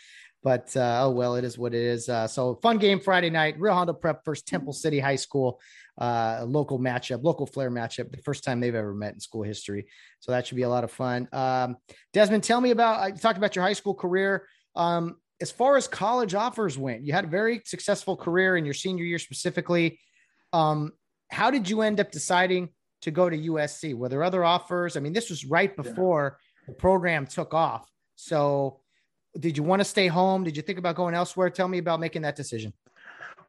[0.46, 2.08] But uh, oh well, it is what it is.
[2.08, 3.60] Uh, so fun game Friday night.
[3.60, 5.60] Rio Hondo Prep versus Temple City High School
[5.98, 9.88] uh, local matchup, local flair matchup, the first time they've ever met in school history.
[10.20, 11.28] So that should be a lot of fun.
[11.32, 11.78] Um,
[12.14, 14.48] Desmond, tell me about, I talked about your high school career.
[14.76, 18.74] Um, as far as college offers went, you had a very successful career in your
[18.74, 20.00] senior year specifically.
[20.54, 20.94] Um,
[21.32, 22.70] how did you end up deciding
[23.02, 23.94] to go to USC?
[23.96, 24.96] Were there other offers?
[24.96, 26.74] I mean, this was right before yeah.
[26.74, 27.90] the program took off.
[28.16, 28.80] So,
[29.40, 30.44] did you want to stay home?
[30.44, 31.50] Did you think about going elsewhere?
[31.50, 32.74] Tell me about making that decision.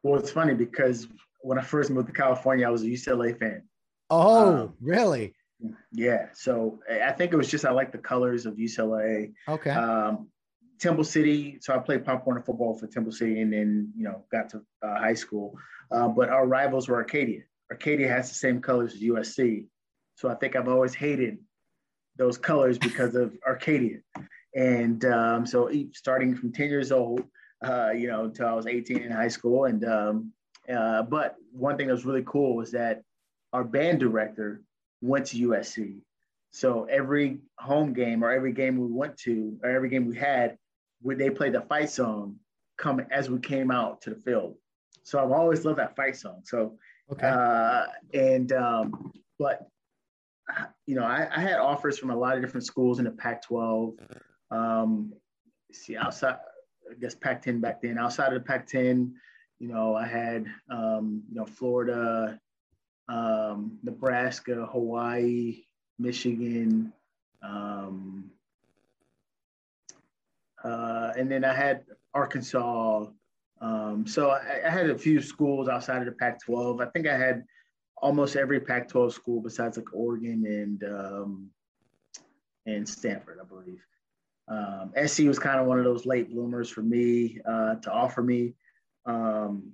[0.03, 1.07] Well, it's funny because
[1.41, 3.63] when I first moved to California, I was a UCLA fan.
[4.09, 5.33] Oh, um, really?
[5.91, 6.27] Yeah.
[6.33, 9.33] So I think it was just I like the colors of UCLA.
[9.47, 9.71] Okay.
[9.71, 10.27] Um,
[10.79, 11.57] Temple City.
[11.61, 14.61] So I played Pop Warner football for Temple City, and then you know got to
[14.81, 15.57] uh, high school.
[15.91, 17.41] Uh, but our rivals were Arcadia.
[17.71, 19.65] Arcadia has the same colors as USC.
[20.15, 21.37] So I think I've always hated
[22.17, 23.99] those colors because of Arcadia.
[24.57, 27.23] And um, so starting from 10 years old,
[27.63, 29.65] uh, you know, until I was 18 in high school.
[29.65, 30.33] And um,
[30.67, 33.03] uh, but one thing that was really cool was that
[33.53, 34.63] our band director
[34.99, 35.99] went to USC.
[36.49, 40.57] So every home game or every game we went to or every game we had,
[41.01, 42.37] when they played the fight song
[42.77, 44.55] come as we came out to the field.
[45.03, 46.41] So I've always loved that fight song.
[46.45, 46.79] So
[47.11, 47.27] okay.
[47.27, 49.67] Uh, and um, but
[50.87, 53.97] you know, I, I, had offers from a lot of different schools in the Pac-12.
[54.51, 55.13] Um,
[55.71, 56.37] see, outside,
[56.89, 57.97] I guess Pac-10 back then.
[57.97, 59.11] Outside of the Pac-10,
[59.59, 62.39] you know, I had um, you know Florida,
[63.09, 65.63] um, Nebraska, Hawaii,
[65.97, 66.93] Michigan,
[67.41, 68.29] um,
[70.63, 73.07] uh, and then I had Arkansas.
[73.59, 76.85] Um, so I, I, had a few schools outside of the Pac-12.
[76.85, 77.43] I think I had
[77.97, 81.49] almost every Pac-12 school besides like Oregon and um,
[82.67, 83.83] and Stanford, I believe.
[84.47, 88.21] Um, SC was kind of one of those late bloomers for me uh, to offer
[88.23, 88.53] me,
[89.05, 89.73] um,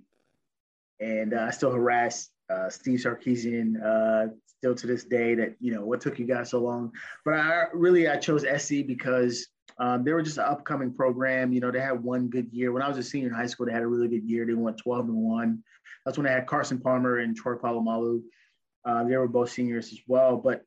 [0.99, 5.35] and uh, I still harass uh, Steve Sarkisian uh, still to this day.
[5.35, 6.91] That you know what took you guys so long,
[7.23, 11.53] but I really I chose SC because um, they were just an upcoming program.
[11.53, 12.71] You know, they had one good year.
[12.71, 14.45] When I was a senior in high school, they had a really good year.
[14.45, 15.63] They went 12 and one.
[16.05, 18.21] That's when I had Carson Palmer and Troy Polamalu.
[18.85, 20.37] Uh, they were both seniors as well.
[20.37, 20.63] But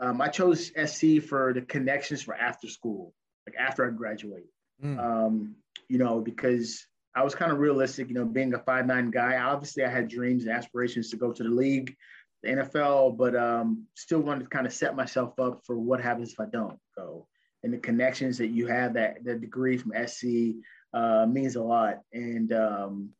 [0.00, 3.14] um, I chose SC for the connections for after school,
[3.46, 4.46] like after I graduate.
[4.82, 4.98] Mm.
[4.98, 5.56] Um,
[5.88, 9.36] you know, because I was kind of realistic, you know, being a five nine guy.
[9.38, 11.94] Obviously, I had dreams and aspirations to go to the league,
[12.42, 16.32] the NFL, but um, still wanted to kind of set myself up for what happens
[16.32, 17.26] if I don't go.
[17.62, 20.56] And the connections that you have, that the degree from SC
[20.94, 21.98] uh, means a lot.
[22.12, 23.10] And um,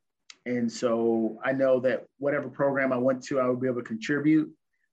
[0.46, 3.87] and so I know that whatever program I went to, I would be able to
[3.87, 4.50] contribute.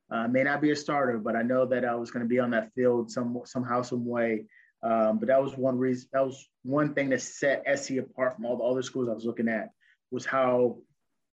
[0.09, 2.39] Uh, may not be a starter, but I know that I was going to be
[2.39, 4.45] on that field some somehow, some way.
[4.87, 6.07] Um, but that was one reason.
[6.13, 9.25] That was one thing that set SC apart from all the other schools I was
[9.25, 9.71] looking at
[10.11, 10.77] was how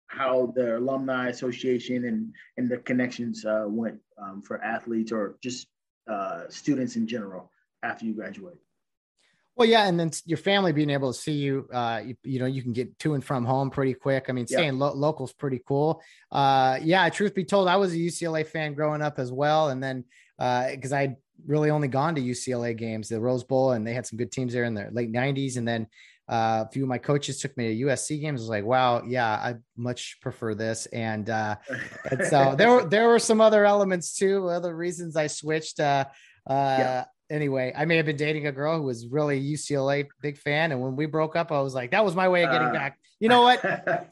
[0.06, 5.66] how the alumni association and and the connections uh, went um, for athletes or just
[6.08, 7.50] uh, students in general
[7.82, 8.58] after you graduate.
[9.56, 12.46] Well, yeah, and then your family being able to see you, uh, you, you know,
[12.46, 14.26] you can get to and from home pretty quick.
[14.28, 14.86] I mean, staying yeah.
[14.86, 16.00] lo- local is pretty cool.
[16.30, 19.82] Uh, yeah, truth be told, I was a UCLA fan growing up as well, and
[19.82, 20.04] then
[20.38, 24.06] because uh, I really only gone to UCLA games, the Rose Bowl, and they had
[24.06, 25.86] some good teams there in the late '90s, and then
[26.28, 28.40] uh, a few of my coaches took me to USC games.
[28.40, 30.86] I was like, wow, yeah, I much prefer this.
[30.86, 31.56] And, uh,
[32.10, 35.80] and so there were there were some other elements too, other reasons I switched.
[35.80, 36.04] Uh,
[36.48, 40.36] uh, yeah anyway, I may have been dating a girl who was really UCLA big
[40.36, 42.68] fan, and when we broke up, I was like, that was my way of getting
[42.68, 42.98] uh, back.
[43.20, 43.62] You know what?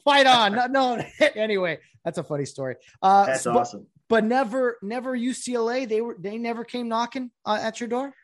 [0.04, 0.52] Fight on.
[0.52, 1.04] No, no.
[1.34, 2.76] anyway, that's a funny story.
[3.02, 3.86] Uh, that's so, awesome.
[4.08, 5.88] But, never, never UCLA.
[5.88, 8.14] They were they never came knocking uh, at your door.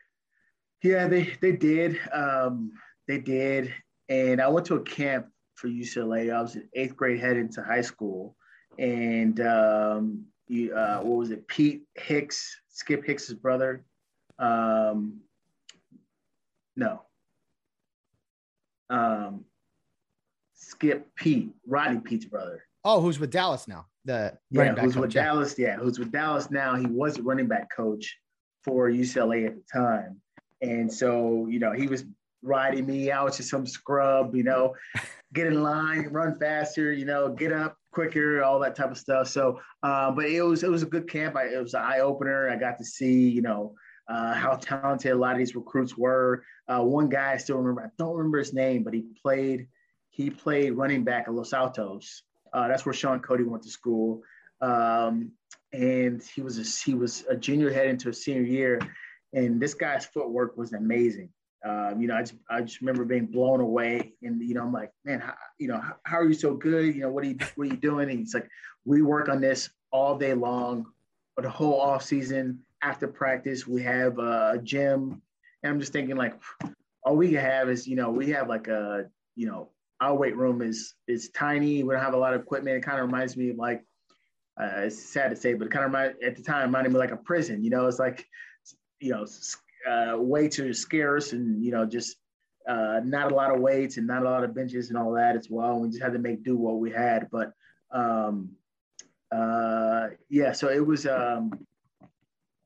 [0.83, 1.99] Yeah, they they did.
[2.13, 2.73] Um,
[3.07, 3.73] they did,
[4.09, 6.35] and I went to a camp for UCLA.
[6.35, 8.37] I was in eighth grade, headed to high school,
[8.79, 11.47] and um, you, uh, what was it?
[11.49, 13.85] Pete Hicks, Skip Hicks's brother
[14.39, 15.21] um,
[16.77, 17.03] no.
[18.91, 19.45] Um,
[20.55, 22.65] Skip Peete, Rodney Peete's brother.
[22.85, 23.87] Oh, who's with Dallas now?
[24.05, 25.25] The yeah, who's with yeah.
[25.25, 25.55] Dallas?
[25.59, 26.75] Yeah, who's with Dallas now?
[26.77, 28.19] He was a running back coach
[28.63, 30.21] for UCLA at the time,
[30.61, 32.05] and so you know he was
[32.43, 34.35] riding me out to some scrub.
[34.35, 34.75] You know,
[35.33, 36.93] get in line, run faster.
[36.93, 39.29] You know, get up quicker, all that type of stuff.
[39.29, 41.37] So, uh, but it was it was a good camp.
[41.37, 42.51] I, it was an eye opener.
[42.51, 43.75] I got to see you know
[44.09, 46.45] uh, how talented a lot of these recruits were.
[46.69, 49.69] Uh, one guy I still remember, I don't remember his name, but he played
[50.11, 52.23] he played running back at Los Altos.
[52.55, 54.23] Uh, that's where Shaun Cody went to school,
[54.61, 55.33] um,
[55.73, 58.81] and he was a, he was a junior head into a senior year,
[59.33, 61.29] and this guy's footwork was amazing.
[61.67, 64.73] Um, you know, I just, I just remember being blown away, and you know, I'm
[64.73, 66.95] like, man, how, you know, how, how, are you so good?
[66.95, 68.09] You know, what are you what are you doing?
[68.09, 68.49] And he's like,
[68.85, 70.87] we work on this all day long,
[71.35, 75.21] for the whole off season after practice, we have a gym.
[75.63, 76.35] And I'm just thinking like,
[77.03, 79.71] all we have is, you know, we have like a, you know,
[80.05, 81.83] our weight room is is tiny.
[81.83, 82.77] We don't have a lot of equipment.
[82.77, 83.83] It kind of reminds me of like,
[84.61, 86.99] uh, it's sad to say, but it kind of remind, at the time reminded me
[86.99, 87.65] like a prison.
[87.65, 88.27] You know, it's like,
[89.01, 89.27] you know,
[89.91, 92.17] uh, weights are scarce and you know just
[92.69, 95.37] uh, not a lot of weights and not a lot of benches and all that
[95.37, 95.81] as well.
[95.81, 97.29] We just had to make do what we had.
[97.31, 97.53] But
[97.91, 98.51] um,
[99.35, 101.67] uh, yeah, so it was um,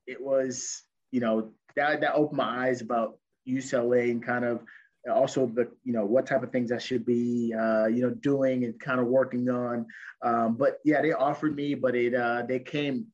[0.07, 3.17] it was, you know, that that opened my eyes about
[3.47, 4.63] UCLA and kind of
[5.07, 8.65] also the you know what type of things I should be uh, you know doing
[8.65, 9.85] and kind of working on.
[10.21, 13.07] Um, but yeah, they offered me, but it uh, they came.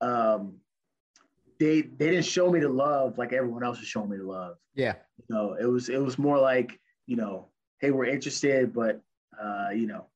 [0.00, 0.56] Um,
[1.58, 4.56] they they didn't show me the love like everyone else was showing me the love.
[4.74, 7.48] Yeah, you know, it was it was more like you know,
[7.80, 9.00] hey, we're interested, but
[9.40, 10.06] uh, you know,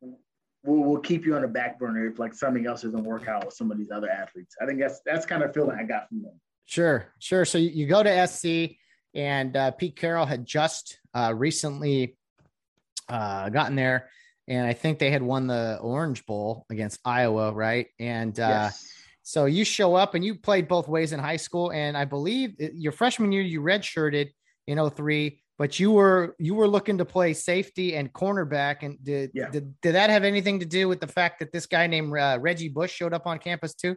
[0.00, 3.44] we'll, we'll keep you on the back burner if like something else doesn't work out
[3.44, 4.56] with some of these other athletes.
[4.60, 6.40] I think that's that's kind of feeling I got from them.
[6.66, 7.44] Sure, sure.
[7.44, 8.76] So you, go to SC,
[9.14, 12.16] and uh, Pete Carroll had just uh, recently
[13.08, 14.10] uh, gotten there,
[14.48, 17.88] and I think they had won the Orange Bowl against Iowa, right?
[17.98, 18.92] And uh, yes.
[19.22, 22.54] so you show up, and you played both ways in high school, and I believe
[22.62, 24.30] uh, your freshman year you redshirted
[24.66, 29.30] in 03 but you were you were looking to play safety and cornerback and did,
[29.34, 29.50] yeah.
[29.50, 32.38] did, did that have anything to do with the fact that this guy named uh,
[32.40, 33.94] reggie bush showed up on campus too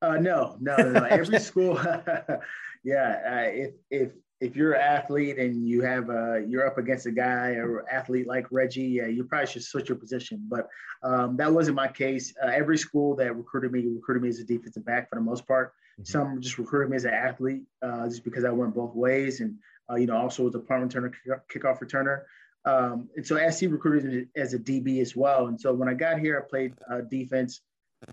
[0.00, 1.04] uh, no no no, no.
[1.04, 1.78] every school
[2.86, 7.06] yeah uh, if if if you're an athlete and you have a you're up against
[7.06, 10.68] a guy or athlete like reggie yeah you probably should switch your position but
[11.02, 14.44] um, that wasn't my case uh, every school that recruited me recruited me as a
[14.44, 16.04] defensive back for the most part mm-hmm.
[16.04, 19.56] some just recruited me as an athlete uh, just because i went both ways and
[19.90, 21.12] uh, you know, also was a punt returner,
[21.52, 22.22] kickoff returner.
[22.64, 25.46] Um, and so SC recruited me as a DB as well.
[25.46, 27.60] And so when I got here, I played uh, defense.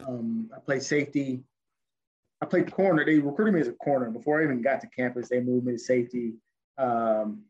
[0.08, 1.44] Um, I played safety.
[2.44, 3.06] I played corner.
[3.06, 5.30] They recruited me as a corner before I even got to campus.
[5.30, 6.34] They moved me to safety,
[6.78, 7.44] um,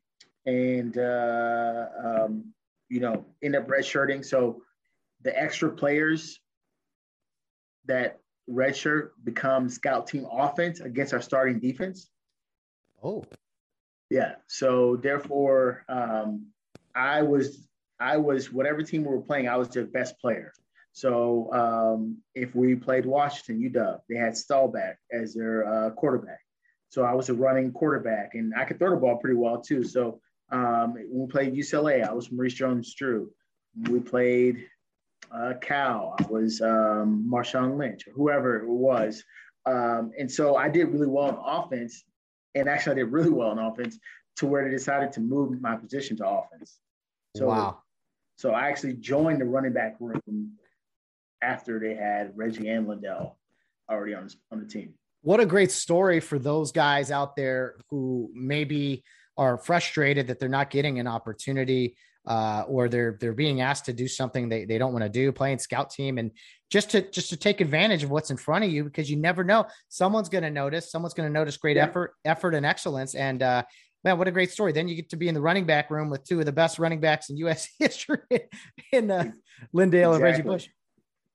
[0.45, 2.53] and uh, um,
[2.89, 4.23] you know, end up redshirting.
[4.23, 4.61] So
[5.23, 6.39] the extra players
[7.85, 12.11] that redshirt become scout team offense against our starting defense.
[13.03, 13.23] Oh,
[14.11, 14.35] yeah.
[14.45, 16.49] So therefore, um,
[16.93, 17.67] I was
[17.99, 20.53] I was whatever team we were playing, I was their best player.
[20.93, 26.39] So um, if we played Washington, UW, they had Stallback as their uh, quarterback.
[26.89, 29.83] So I was a running quarterback, and I could throw the ball pretty well too.
[29.83, 30.21] So
[30.51, 33.31] um, when we played UCLA, I was Maurice Jones-Drew.
[33.89, 34.67] We played
[35.31, 36.15] uh, Cal.
[36.19, 39.23] I was um, Marshawn Lynch, or whoever it was.
[39.65, 42.03] Um, and so I did really well in offense
[42.55, 43.97] and actually I did really well in offense
[44.37, 46.79] to where they decided to move my position to offense.
[47.35, 47.79] So, wow.
[48.37, 50.51] So I actually joined the running back room
[51.43, 53.33] after they had Reggie and LenDale
[53.89, 54.93] already on, on the team.
[55.21, 59.03] What a great story for those guys out there who maybe
[59.37, 63.93] are frustrated that they're not getting an opportunity uh, or they're they're being asked to
[63.93, 66.31] do something they, they don't want to do, playing scout team, and
[66.69, 69.43] just to just to take advantage of what's in front of you because you never
[69.43, 71.83] know someone's going to notice, someone's going to notice great yeah.
[71.83, 73.63] effort, effort and excellence, and uh,
[74.05, 74.71] man, what a great story!
[74.71, 76.79] Then you get to be in the running back room with two of the best
[76.79, 77.67] running backs in U.S.
[77.79, 78.19] history
[78.93, 79.31] in uh,
[79.75, 80.15] LenDale exactly.
[80.15, 80.67] and Reggie Bush.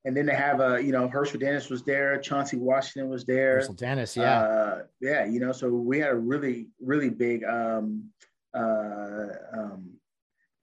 [0.04, 3.24] And then they have a, uh, you know, Hershel Dennis was there, Chauncey Washington was
[3.24, 3.58] there.
[3.58, 8.10] Hershel Dennis, yeah, uh, yeah, you know, so we had a really, really big um,
[8.54, 9.90] uh, um,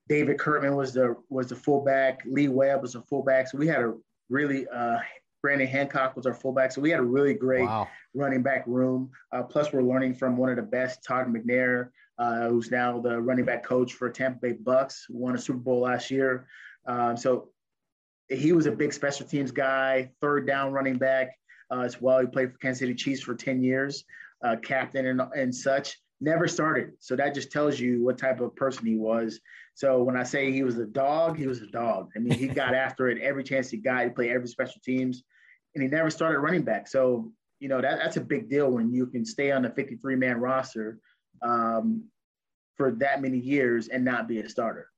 [0.07, 2.21] David Kirtman was the was the fullback.
[2.25, 3.47] Lee Webb was the fullback.
[3.47, 3.93] So we had a
[4.29, 4.99] really uh,
[5.41, 6.71] Brandon Hancock was our fullback.
[6.71, 7.87] So we had a really great wow.
[8.13, 9.09] running back room.
[9.31, 13.19] Uh, plus, we're learning from one of the best, Todd McNair, uh, who's now the
[13.19, 16.47] running back coach for Tampa Bay Bucks, won a Super Bowl last year.
[16.87, 17.49] Um, so
[18.29, 21.37] he was a big special teams guy, third down running back
[21.71, 22.19] uh, as well.
[22.19, 24.03] He played for Kansas City Chiefs for 10 years,
[24.43, 25.97] uh, captain and, and such.
[26.21, 26.93] Never started.
[26.99, 29.39] So that just tells you what type of person he was.
[29.73, 32.09] So when I say he was a dog, he was a dog.
[32.15, 34.03] I mean, he got after it every chance he got.
[34.03, 35.23] He played every special teams,
[35.75, 36.87] and he never started running back.
[36.87, 40.15] So you know that that's a big deal when you can stay on the 53
[40.15, 40.99] man roster
[41.41, 42.03] um,
[42.77, 44.89] for that many years and not be a starter.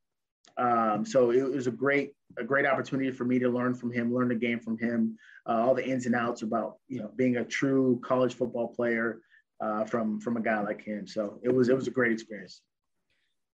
[0.58, 4.14] Um, so it was a great a great opportunity for me to learn from him,
[4.14, 5.18] learn the game from him,
[5.48, 9.22] uh, all the ins and outs about you know being a true college football player
[9.62, 11.08] uh, from from a guy like him.
[11.08, 12.62] So it was it was a great experience.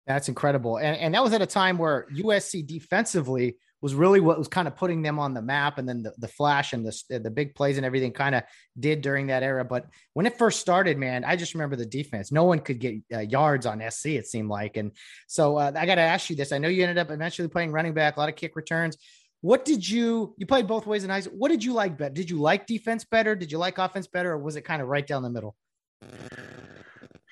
[0.07, 0.77] That's incredible.
[0.77, 4.67] And, and that was at a time where USC defensively was really what was kind
[4.67, 5.77] of putting them on the map.
[5.79, 8.43] And then the, the flash and the, the big plays and everything kind of
[8.79, 9.65] did during that era.
[9.65, 12.31] But when it first started, man, I just remember the defense.
[12.31, 14.77] No one could get uh, yards on SC, it seemed like.
[14.77, 14.91] And
[15.27, 16.51] so uh, I got to ask you this.
[16.51, 18.97] I know you ended up eventually playing running back, a lot of kick returns.
[19.41, 21.37] What did you, you played both ways in high school.
[21.37, 22.13] What did you like better?
[22.13, 23.35] Did you like defense better?
[23.35, 24.33] Did you like offense better?
[24.33, 25.55] Or was it kind of right down the middle?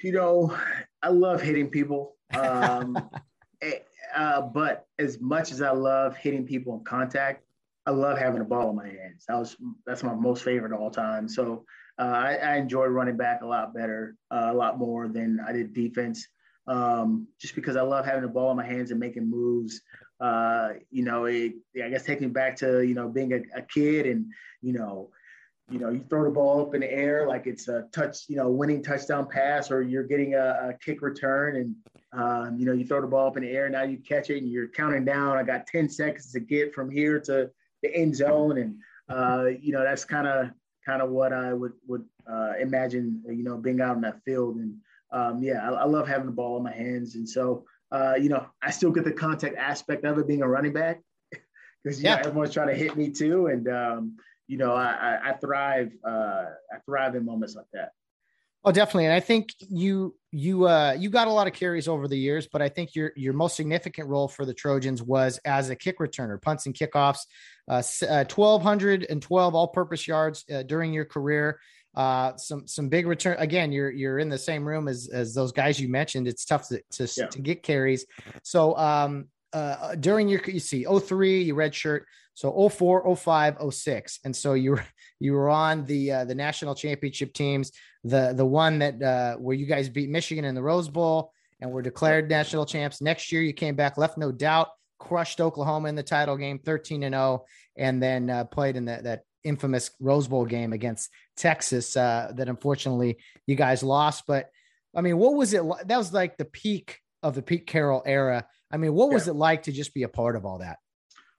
[0.02, 0.58] You know,
[1.04, 2.16] I love hitting people.
[2.34, 2.98] Um,
[4.16, 7.44] uh, but as much as I love hitting people in contact,
[7.86, 9.26] I love having a ball in my hands.
[9.28, 9.56] That was
[9.86, 11.28] that's my most favorite all time.
[11.28, 11.66] So
[11.98, 15.52] uh, I, I enjoy running back a lot better, uh, a lot more than I
[15.52, 16.28] did defense.
[16.68, 19.82] Um, just because I love having the ball in my hands and making moves.
[20.20, 21.54] Uh, you know, it,
[21.84, 24.26] I guess taking back to you know being a, a kid and
[24.62, 25.10] you know
[25.70, 28.36] you know, you throw the ball up in the air like it's a touch, you
[28.36, 31.76] know, winning touchdown pass, or you're getting a, a kick return, and
[32.12, 33.70] um, you know, you throw the ball up in the air.
[33.70, 35.38] Now you catch it, and you're counting down.
[35.38, 37.52] I got ten seconds to get from here to
[37.84, 38.76] the end zone, and
[39.10, 40.50] uh, you know, that's kind of
[40.86, 44.56] kind of what I would would uh, imagine, you know, being out in that field.
[44.56, 44.76] And
[45.12, 48.30] um, yeah, I, I, love having the ball in my hands, and so uh, you
[48.30, 51.02] know, I still get the contact aspect of it being a running back
[51.84, 55.34] because yeah, know, everyone's trying to hit me too, and um, you know, I, I
[55.34, 55.92] thrive.
[56.04, 57.92] Uh, I thrive in moments like that.
[58.66, 62.08] Oh, definitely, and I think you you uh, you got a lot of carries over
[62.10, 65.70] the years, but I think your your most significant role for the Trojans was as
[65.70, 67.22] a kick returner, punts and kickoffs,
[67.70, 71.60] uh, uh, twelve hundred and twelve all-purpose yards uh, during your career.
[71.96, 73.38] Uh, some some big return.
[73.40, 76.28] Again, you're you're in the same room as as those guys you mentioned.
[76.28, 77.28] It's tough to to, yeah.
[77.28, 78.06] to get carries.
[78.44, 82.06] So um, uh, during your you see 03 you red shirt
[82.40, 84.84] so 04 05 06 and so you were
[85.20, 87.74] you were on the uh, the national championship teams
[88.06, 91.70] the the one that uh, where you guys beat michigan in the rose bowl and
[91.70, 94.70] were declared national champs next year you came back left no doubt
[95.00, 97.44] crushed oklahoma in the title game 13 and 0
[97.78, 102.48] and then uh, played in that that infamous rose bowl game against texas uh, that
[102.48, 103.18] unfortunately
[103.48, 104.50] you guys lost but
[104.96, 108.46] i mean what was it that was like the peak of the pete carroll era
[108.72, 109.32] I mean, what was yeah.
[109.32, 110.78] it like to just be a part of all that?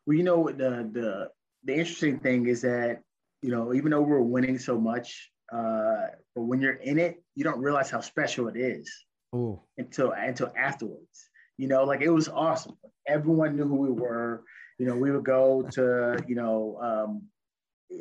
[0.06, 1.30] Well, you know, the the
[1.64, 3.02] the interesting thing is that
[3.42, 7.44] you know, even though we're winning so much, uh, but when you're in it, you
[7.44, 8.90] don't realize how special it is
[9.34, 9.60] Ooh.
[9.78, 11.28] until until afterwards.
[11.58, 12.76] You know, like it was awesome.
[13.06, 14.44] Everyone knew who we were.
[14.78, 17.22] You know, we would go to you know um,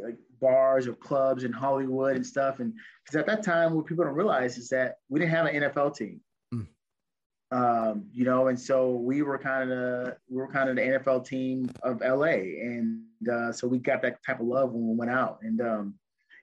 [0.04, 2.74] like bars or clubs in Hollywood and stuff, and
[3.04, 5.96] because at that time, what people don't realize is that we didn't have an NFL
[5.96, 6.22] team
[7.52, 11.26] um, you know, and so we were kind of we were kind of the NFL
[11.26, 15.12] team of LA, and uh, so we got that type of love when we went
[15.12, 15.40] out.
[15.42, 15.96] And um,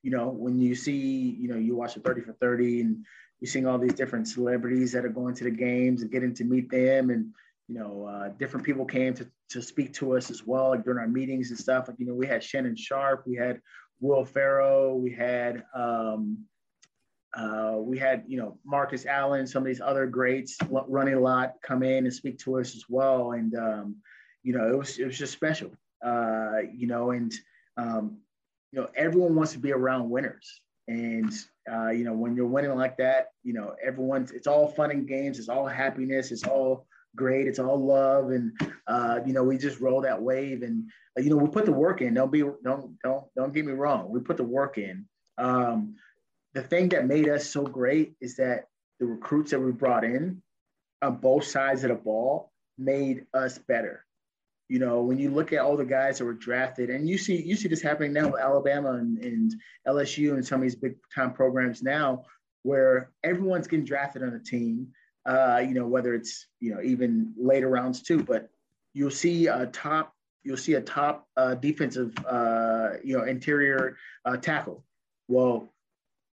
[0.03, 0.97] you know, when you see,
[1.39, 3.05] you know, you watch the Thirty for Thirty, and
[3.41, 6.45] you're seeing all these different celebrities that are going to the games and getting to
[6.45, 7.33] meet them, and
[7.69, 10.99] you know, uh, different people came to to speak to us as well, like during
[10.99, 11.87] our meetings and stuff.
[11.87, 13.61] Like you know, we had Shannon Sharpe, we had
[14.01, 16.47] Will Ferrell, we had um,
[17.37, 21.55] uh, we had, you know, Marcus Allen, some of these other greats running a lot
[21.63, 23.33] come in and speak to us as well.
[23.33, 23.97] And, um,
[24.43, 25.71] you know, it was, it was just special,
[26.05, 27.35] uh, you know, and,
[27.77, 28.19] um,
[28.73, 30.61] you know, everyone wants to be around winners.
[30.89, 31.31] And,
[31.71, 35.07] uh, you know, when you're winning like that, you know, everyone's, it's all fun and
[35.07, 35.39] games.
[35.39, 36.31] It's all happiness.
[36.31, 37.49] It's all great.
[37.49, 38.31] It's all love.
[38.31, 38.53] And,
[38.87, 41.73] uh, you know, we just roll that wave and, uh, you know, we put the
[41.73, 42.15] work in.
[42.15, 44.09] Don't be, don't, don't, don't get me wrong.
[44.09, 45.07] We put the work in.
[45.39, 45.97] Um,
[46.57, 50.41] the thing that made us so great is that the recruits that we brought in
[51.03, 54.07] on both sides of the ball made us better.
[54.71, 57.43] You know, when you look at all the guys that were drafted, and you see
[57.43, 59.55] you see this happening now with Alabama and, and
[59.87, 62.25] LSU and some of these big time programs now,
[62.63, 64.89] where everyone's getting drafted on a team.
[65.27, 68.49] Uh, you know, whether it's you know even later rounds too, but
[68.95, 74.39] you'll see a top you'll see a top uh, defensive uh, you know interior uh,
[74.39, 74.83] tackle.
[75.29, 75.69] Well,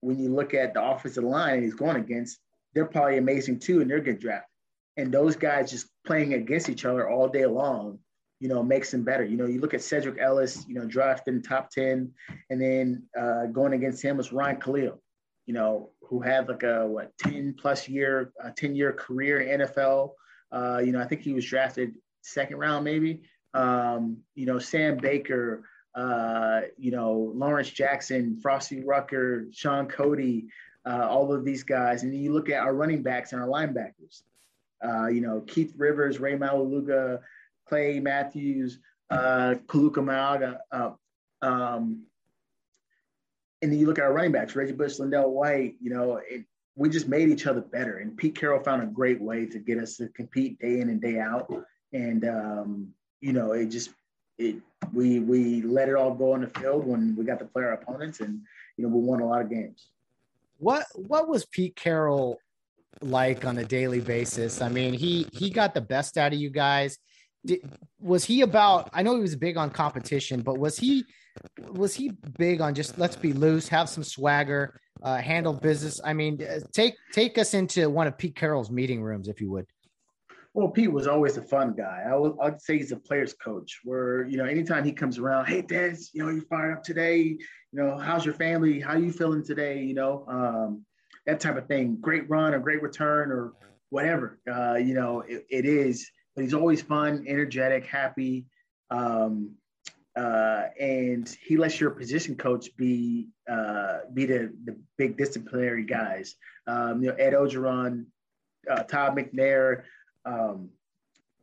[0.02, 2.39] when you look at the offensive line he's going against,
[2.74, 4.50] they're probably amazing too, and they're getting drafted.
[4.97, 8.00] And those guys just playing against each other all day long,
[8.39, 9.24] you know, makes them better.
[9.24, 12.12] You know, you look at Sedrick Ellis, you know, drafted in top 10,
[12.50, 15.02] and then uh, going against him was Ryan Kalil,
[15.45, 19.62] you know, who had like a, what, 10 plus year, a 10 year career in
[19.62, 20.12] NFL.
[20.52, 23.22] Uh, you know, I think he was drafted second round, maybe.
[23.54, 25.64] Um, you know, Sam Baker,
[26.00, 30.47] uh, you know, Lawrence Jackson, Frosty Rucker, Shaun Cody,
[30.86, 32.04] uh, all of these guys.
[32.04, 34.24] And you look at our running backs and our linebackers.
[34.82, 37.20] Uh, you know, Keith Rivers, Ray Maualuga,
[37.68, 38.80] Clay Matthews,
[39.10, 40.60] uh, Kaluka Maiava.
[40.72, 40.91] Uh,
[41.41, 42.04] um,
[43.62, 46.45] and then you look at our running backs, Reggie Bush, LenDale White, you know, it,
[46.78, 47.97] we just made each other better.
[47.97, 51.02] And Pete Carroll found a great way to get us to compete day in and
[51.02, 51.52] day out.
[51.91, 53.89] And, um, you know, it just
[54.40, 54.56] it
[54.94, 57.74] we we let it all go on the field when we got to play our
[57.74, 58.42] opponents, and
[58.78, 59.90] you know we won a lot of games.
[60.58, 62.40] What what was Pete Carroll
[63.02, 64.62] like on a daily basis?
[64.62, 66.98] I mean, he he got the best out of you guys.
[67.46, 67.62] Did,
[68.00, 68.90] was he about?
[68.94, 71.06] I know he was big on competition, but was he
[71.72, 76.02] was he big on just let's be loose, have some swagger, uh, handle business?
[76.04, 76.40] I mean,
[76.72, 79.68] take take us into one of Pete Carroll's meeting rooms, if you would.
[80.54, 82.06] Well, Pete was always a fun guy.
[82.10, 83.80] I would I'd say he's a player's coach.
[83.84, 87.20] Where you know, anytime he comes around, hey, Des, you know, you fired up today.
[87.22, 87.38] You
[87.74, 88.80] know, how's your family?
[88.80, 89.84] How you feeling today?
[89.84, 90.86] You know, um,
[91.26, 91.97] that type of thing.
[92.02, 93.54] Great run or great return or
[93.89, 94.39] whatever.
[94.52, 96.10] Uh, you know, it, it is.
[96.36, 98.45] But he's always fun, energetic, happy.
[98.89, 99.56] Um,
[100.16, 106.36] uh, and he lets your position coach be uh, be the, the big disciplinary guys.
[106.68, 108.06] Um, you know, Ed Orgeron,
[108.70, 109.84] uh, Todd McNair,
[110.26, 110.70] um,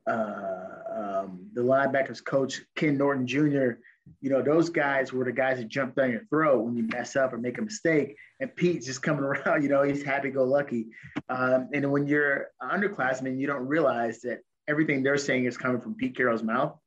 [0.07, 3.79] uh, um, the linebackers coach Ken Norton Jr.
[4.21, 7.17] You know, those guys were the guys that jumped down your throat when you mess
[7.17, 8.17] up or make a mistake.
[8.39, 9.63] And Pete's just coming around.
[9.63, 10.87] You know, he's happy go lucky.
[11.29, 15.81] Um, and when you're an underclassman, you don't realize that everything they're saying is coming
[15.81, 16.79] from Pete Carroll's mouth.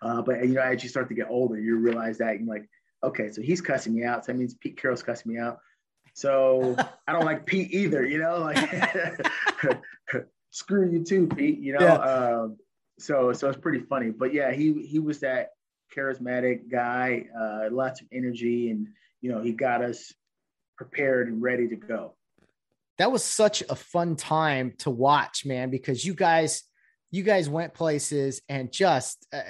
[0.00, 2.68] Uh, but you know, as you start to get older, you realize that you're like,
[3.04, 4.24] okay, so he's cussing me out.
[4.24, 5.58] So that means Pete Carroll's cussing me out.
[6.14, 6.76] So
[7.06, 8.58] I don't like Pete either, you know, like
[10.52, 11.80] screw you too, Pete, you know?
[11.80, 11.94] Yeah.
[11.94, 12.56] Um,
[13.00, 15.48] so, so it's pretty funny, but yeah, he, he was that
[15.92, 18.86] charismatic guy, uh, lots of energy and,
[19.20, 20.14] you know, he got us
[20.76, 22.14] prepared and ready to go.
[22.98, 26.62] That was such a fun time to watch, man, because you guys,
[27.10, 29.40] you guys went places and just uh,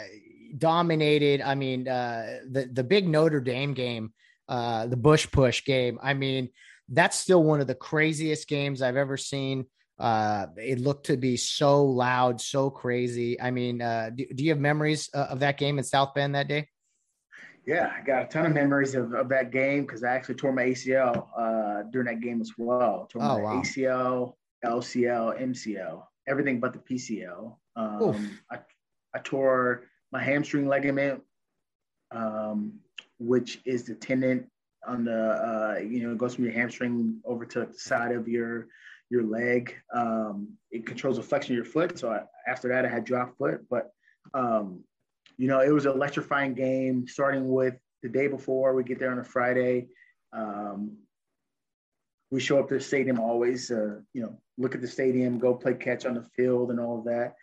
[0.57, 1.40] dominated.
[1.40, 4.12] I mean, uh, the the big Notre Dame game,
[4.48, 5.98] uh, the Bush Push game.
[6.03, 6.50] I mean,
[6.88, 9.66] that's still one of the craziest games I've ever seen.
[9.99, 13.40] Uh, it looked to be so loud, so crazy.
[13.40, 16.34] I mean, uh, do, do you have memories uh, of that game in South Bend
[16.34, 16.68] that day?
[17.66, 20.53] Yeah, I got a ton of memories of, of that game because I actually tore
[20.53, 23.07] my ACL uh, during that game as well.
[23.09, 23.61] Tore oh, my wow.
[23.61, 24.34] ACL,
[24.64, 27.55] LCL, MCL, everything but the PCL.
[27.76, 28.59] Um, I,
[29.14, 31.22] I tore my hamstring ligament,
[32.11, 32.80] um,
[33.18, 34.51] which is the tendon
[34.86, 38.26] on the uh, you know it goes from your hamstring over to the side of
[38.26, 38.66] your
[39.12, 39.76] your leg.
[39.94, 41.98] Um, it controls the flexion of your foot.
[41.98, 43.90] So I, after that, I had drop foot, but
[44.32, 44.82] um,
[45.36, 47.06] you know it was an electrifying game.
[47.06, 49.88] Starting with the day before, we get there on a Friday.
[50.32, 50.96] Um,
[52.30, 55.54] we show up to the stadium always, uh, you know, look at the stadium, go
[55.54, 57.34] play catch on the field, and all of that.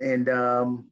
[0.00, 0.86] And um,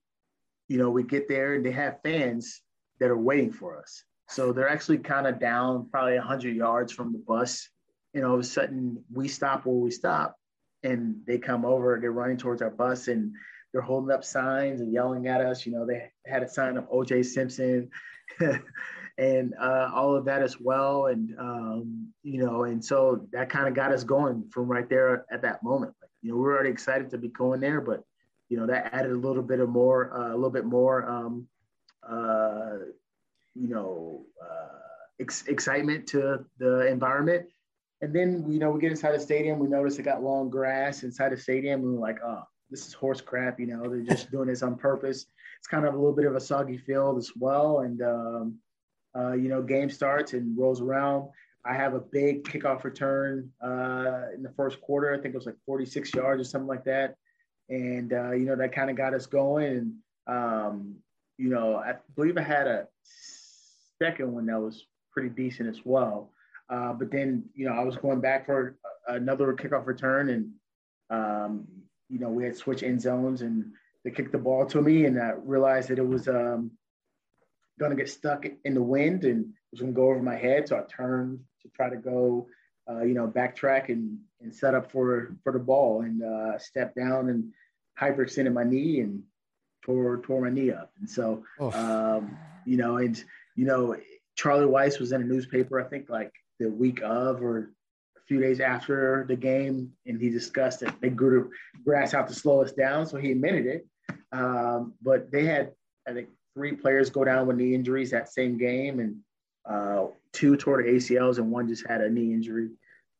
[0.68, 2.60] you know, we get there and they have fans
[3.00, 4.04] that are waiting for us.
[4.28, 7.68] So they're actually kind of down probably 100 yards from the bus.
[8.14, 10.36] And all of a sudden, we stop where we stop
[10.82, 13.32] and they come over, they're running towards our bus and
[13.72, 15.64] they're holding up signs and yelling at us.
[15.64, 17.90] You know, they had a sign of OJ Simpson
[19.18, 21.06] and uh, all of that as well.
[21.06, 25.24] And, um, you know, and so that kind of got us going from right there
[25.30, 25.94] at that moment.
[26.02, 28.04] Like, you know, we are already excited to be going there, but
[28.52, 31.48] you know that added a little bit of more uh, a little bit more um,
[32.06, 32.74] uh,
[33.54, 34.78] you know uh,
[35.18, 37.46] ex- excitement to the environment
[38.02, 41.02] and then you know we get inside the stadium we notice it got long grass
[41.02, 44.30] inside the stadium and we're like oh this is horse crap you know they're just
[44.30, 45.26] doing this on purpose
[45.58, 48.58] it's kind of a little bit of a soggy field as well and um,
[49.16, 51.28] uh, you know game starts and rolls around
[51.64, 55.14] I have a big kickoff return uh, in the first quarter.
[55.14, 57.14] I think it was like 46 yards or something like that
[57.68, 59.64] and uh, you know that kind of got us going.
[60.26, 60.96] And um,
[61.38, 62.86] you know, I believe I had a
[64.00, 66.30] second one that was pretty decent as well.
[66.68, 68.76] Uh, but then you know I was going back for
[69.08, 70.50] another kickoff return, and
[71.10, 71.66] um,
[72.08, 73.72] you know we had switch end zones, and
[74.04, 76.72] they kicked the ball to me, and I realized that it was um,
[77.78, 80.36] going to get stuck in the wind and it was going to go over my
[80.36, 80.68] head.
[80.68, 82.46] So I turned to try to go,
[82.90, 86.94] uh, you know, backtrack and, and set up for for the ball and uh, step
[86.94, 87.52] down and
[88.00, 89.22] hyperextended my knee and
[89.84, 90.92] tore tore my knee up.
[91.00, 91.44] And so,
[91.74, 93.22] um, you know, and
[93.56, 93.96] you know,
[94.36, 96.32] Charlie Weis was in a newspaper, I think, like
[96.62, 97.70] the week of or
[98.16, 102.28] a few days after the game, and he discussed that they grew the grass out
[102.28, 103.06] to slow us down.
[103.06, 103.86] So he admitted it.
[104.32, 105.72] Um, but they had,
[106.08, 109.16] I think, three players go down with knee injuries that same game, and
[109.68, 112.70] uh, two tore the ACLs, and one just had a knee injury.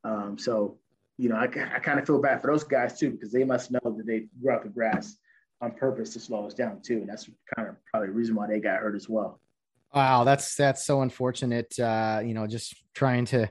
[0.04, 0.78] Um, so
[1.18, 3.70] you know, I, I kind of feel bad for those guys too because they must
[3.70, 5.16] know that they grew out the grass
[5.60, 8.46] on purpose to slow us down too, and that's kind of probably the reason why
[8.46, 9.40] they got hurt as well.
[9.94, 11.78] Wow, that's that's so unfortunate.
[11.78, 13.48] Uh, you know, just trying to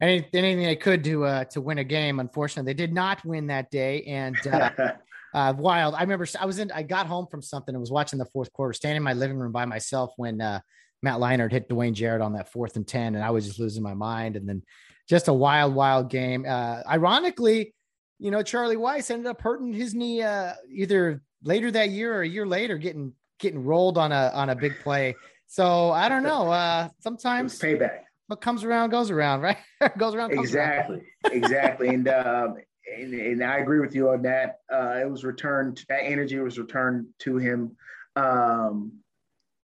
[0.00, 2.18] any, anything they could do uh, to win a game.
[2.18, 4.70] Unfortunately, they did not win that day, and uh,
[5.34, 5.94] uh, wild.
[5.94, 6.70] I remember I was in.
[6.72, 9.36] I got home from something and was watching the fourth quarter, standing in my living
[9.36, 10.60] room by myself when uh,
[11.02, 13.82] Matt Leinart hit Dwayne Jarrett on that fourth and ten, and I was just losing
[13.82, 14.36] my mind.
[14.36, 14.62] And then
[15.08, 16.46] just a wild, wild game.
[16.48, 17.74] Uh, ironically,
[18.18, 22.22] you know, Charlie Weis ended up hurting his knee uh, either later that year or
[22.22, 25.14] a year later, getting getting rolled on a on a big play.
[25.52, 26.50] So I don't know.
[26.50, 28.04] Uh, sometimes payback.
[28.28, 29.58] What comes around goes around, right?
[29.98, 30.30] goes around.
[30.30, 31.44] Comes exactly, around.
[31.44, 31.88] exactly.
[31.88, 32.54] And, um,
[32.96, 34.60] and and I agree with you on that.
[34.72, 35.84] Uh, it was returned.
[35.90, 37.76] That energy was returned to him.
[38.16, 38.92] Um,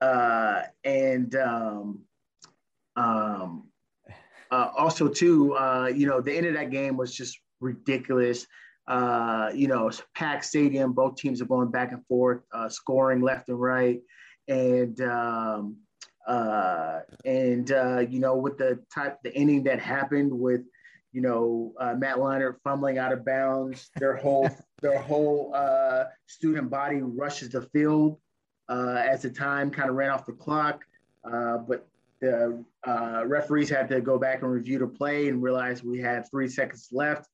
[0.02, 2.00] uh, and um,
[2.98, 3.70] um,
[4.52, 8.46] uh, also, too, uh, you know, the end of that game was just ridiculous.
[8.90, 10.92] Uh, you know, packed stadium.
[10.92, 14.02] Both teams are going back and forth, uh, scoring left and right.
[14.48, 15.78] And um,
[16.28, 20.62] uh, and uh, you know with the type the ending that happened with
[21.14, 24.50] you know uh, Matt Leinart fumbling out of bounds, their whole
[24.82, 28.20] their whole uh, student body rushes the field
[28.70, 30.84] uh, as the time kind of ran off the clock,
[31.24, 31.88] uh, but
[32.20, 32.64] the
[33.26, 36.90] referees had to go back and review the play and realize we had three seconds
[36.92, 37.28] left.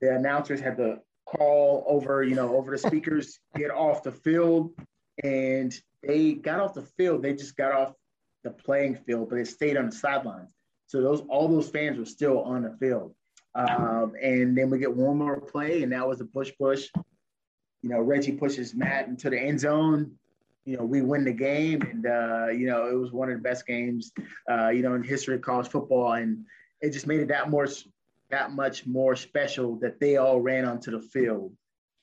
[0.00, 4.72] The announcers had to call over, you know, over the speakers, get off the field.
[5.22, 5.72] And
[6.02, 7.22] they got off the field.
[7.22, 7.92] They just got off
[8.44, 10.48] the playing field, but they stayed on the sidelines.
[10.86, 13.14] So those all those fans were still on the field.
[13.54, 16.88] Um, and then we get one more play, and that was a push push.
[17.82, 20.12] You know, Reggie pushes Matt into the end zone.
[20.64, 23.42] You know, we win the game, and uh, you know it was one of the
[23.42, 24.12] best games,
[24.50, 26.44] uh, you know, in history of college football, and
[26.80, 27.68] it just made it that more
[28.30, 31.52] that much more special that they all ran onto the field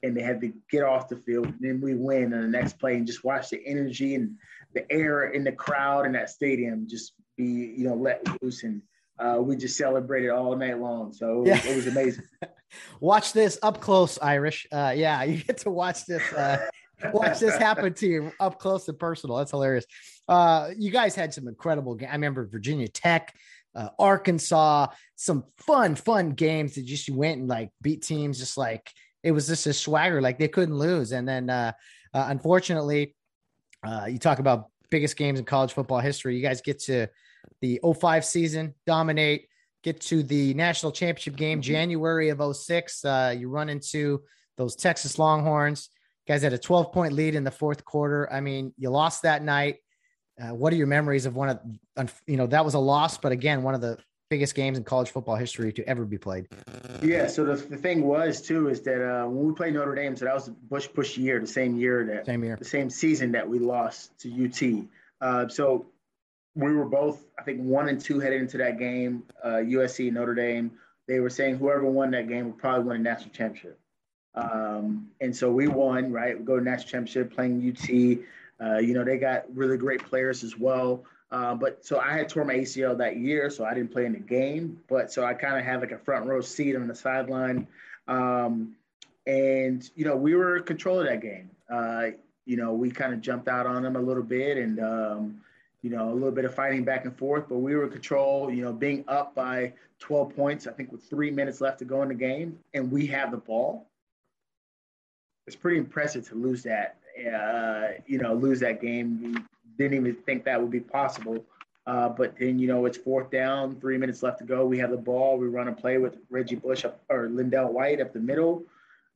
[0.03, 1.47] and they had to get off the field.
[1.47, 4.35] And then we win on the next play and just watch the energy and
[4.73, 8.63] the air in the crowd in that stadium just be, you know, let loose.
[8.63, 8.81] And
[9.19, 11.13] uh, we just celebrated all night long.
[11.13, 11.71] So it was, yeah.
[11.71, 12.25] it was amazing.
[12.99, 14.67] watch this up close, Irish.
[14.71, 16.21] Uh, yeah, you get to watch this.
[16.31, 16.67] Uh,
[17.11, 19.37] watch this happen to you up close and personal.
[19.37, 19.85] That's hilarious.
[20.27, 21.95] Uh, you guys had some incredible.
[21.95, 23.33] Ga- I remember Virginia Tech
[23.77, 28.39] uh, Arkansas, some fun, fun games that just went and like beat teams.
[28.39, 28.91] Just like
[29.23, 31.11] it was just a swagger, like they couldn't lose.
[31.11, 31.73] And then, uh,
[32.13, 33.15] uh, unfortunately,
[33.83, 36.35] uh, you talk about biggest games in college football history.
[36.35, 37.07] You guys get to
[37.61, 39.47] the 05 season, dominate,
[39.83, 41.71] get to the national championship game, mm-hmm.
[41.71, 43.05] January of 06.
[43.05, 44.21] Uh, you run into
[44.57, 45.89] those Texas Longhorns.
[46.25, 48.31] You guys had a 12 point lead in the fourth quarter.
[48.31, 49.77] I mean, you lost that night.
[50.39, 51.59] Uh, what are your memories of one
[51.95, 53.97] of, you know, that was a loss, but again, one of the
[54.29, 56.47] biggest games in college football history to ever be played.
[57.01, 57.27] Yeah.
[57.27, 60.25] So the, the thing was too is that uh, when we played Notre Dame, so
[60.25, 63.31] that was the Bush push year, the same year that same year, the same season
[63.33, 64.87] that we lost to UT.
[65.21, 65.87] Uh, so
[66.55, 69.23] we were both, I think, one and two headed into that game.
[69.43, 70.71] Uh, USC Notre Dame.
[71.07, 73.79] They were saying whoever won that game would probably win a national championship.
[74.35, 76.37] Um, and so we won, right?
[76.37, 78.19] We go to national championship playing UT.
[78.59, 81.03] Uh, you know, they got really great players as well.
[81.31, 84.13] Uh, but so I had torn my ACL that year, so I didn't play in
[84.13, 84.79] the game.
[84.87, 87.67] But so I kind of had like a front row seat on the sideline.
[88.07, 88.75] Um,
[89.25, 91.49] and, you know, we were in control of that game.
[91.69, 92.07] Uh,
[92.45, 95.41] you know, we kind of jumped out on them a little bit and, um,
[95.81, 98.49] you know, a little bit of fighting back and forth, but we were in control,
[98.49, 102.01] you know, being up by 12 points, I think with three minutes left to go
[102.03, 103.85] in the game, and we have the ball.
[105.45, 109.47] It's pretty impressive to lose that uh, you know, lose that game.
[109.77, 111.45] Didn't even think that would be possible.
[111.85, 114.65] Uh, but then, you know, it's fourth down, three minutes left to go.
[114.65, 115.37] We have the ball.
[115.37, 118.63] We run a play with Reggie Bush up, or LenDale White up the middle.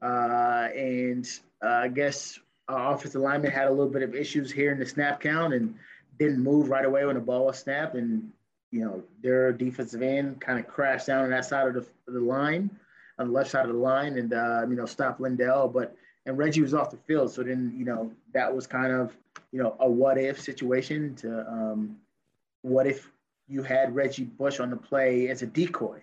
[0.02, 1.28] Uh, and
[1.62, 2.40] uh, I guess
[2.70, 5.76] our offensive lineman had a little bit of issues here in the snap count and
[6.18, 7.96] didn't move right away when the ball was snapped.
[7.96, 8.32] And,
[8.72, 12.22] you know, their defensive end kind of crashed down on that side of the, the
[12.22, 12.70] line,
[13.20, 15.74] on the left side of the line, and, uh, you know, stopped LenDale.
[15.74, 15.94] But
[16.26, 17.34] and Reggie was off the field.
[17.34, 19.12] So then, you know, that was kind of,
[19.52, 21.98] you know, a what if situation to um,
[22.62, 23.10] what if
[23.48, 26.02] you had Reggie Bush on the play as a decoy?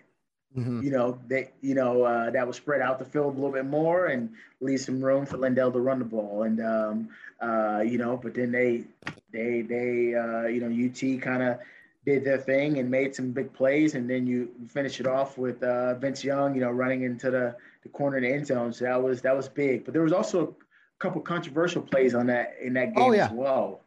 [0.57, 0.83] Mm-hmm.
[0.83, 3.67] You know, that you know, uh, that would spread out the field a little bit
[3.67, 4.31] more and
[4.61, 6.45] leave some room for LenDale to run the ball.
[6.45, 7.09] And, um,
[7.41, 8.85] uh, you know, but then they,
[9.31, 11.59] they, they, uh, you know, UT kind of
[12.07, 13.95] did their thing and made some big plays.
[13.95, 17.55] And then you finish it off with uh, Vince Young, you know, running into the,
[17.83, 18.73] the corner of the end zone.
[18.73, 19.85] So that was that was big.
[19.85, 20.68] But there was also a
[20.99, 23.27] couple controversial plays on that in that game oh, yeah.
[23.27, 23.81] as well.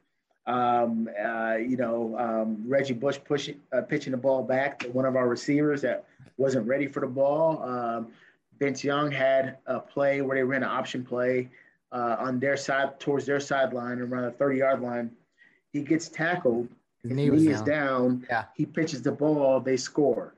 [0.47, 5.05] Um, uh, you know, um, Reggie Bush pushing uh, pitching the ball back to one
[5.05, 6.05] of our receivers that
[6.37, 7.61] wasn't ready for the ball.
[7.63, 8.07] Um,
[8.59, 11.49] Vince Young had a play where they ran an option play
[11.91, 15.11] uh, on their side towards their sideline around the 30 yard line.
[15.73, 16.67] He gets tackled.
[17.03, 18.19] His knee, knee is down.
[18.19, 18.25] down.
[18.29, 18.43] Yeah.
[18.55, 19.59] He pitches the ball.
[19.59, 20.33] They score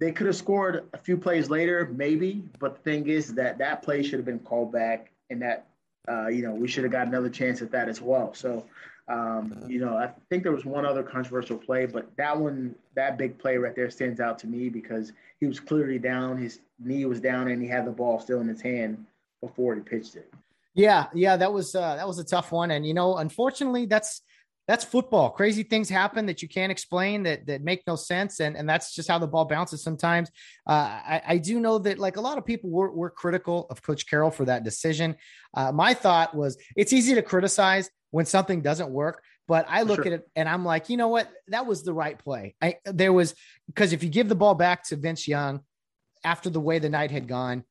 [0.00, 2.42] they could have scored a few plays later, maybe.
[2.58, 5.66] But the thing is that that play should have been called back, and that
[6.08, 8.34] uh, you know we should have got another chance at that as well.
[8.34, 8.64] So,
[9.08, 13.18] um, you know, I think there was one other controversial play, but that one, that
[13.18, 17.04] big play right there, stands out to me because he was clearly down, his knee
[17.04, 19.04] was down, and he had the ball still in his hand
[19.40, 20.32] before he pitched it.
[20.74, 24.22] Yeah, yeah, that was uh, that was a tough one, and you know, unfortunately, that's
[24.70, 25.30] that's football.
[25.30, 28.94] Crazy things happen that you can't explain that that make no sense, and and that's
[28.94, 30.30] just how the ball bounces sometimes.
[30.64, 30.70] Uh,
[31.14, 34.08] I, I do know that like a lot of people were were critical of Coach
[34.08, 35.16] Carroll for that decision.
[35.54, 40.04] Uh, my thought was it's easy to criticize when something doesn't work, but I look
[40.04, 40.06] sure.
[40.06, 42.54] at it and I'm like, you know what, that was the right play.
[42.62, 43.34] I there was
[43.66, 45.62] because if you give the ball back to Vince Young
[46.22, 47.64] after the way the night had gone,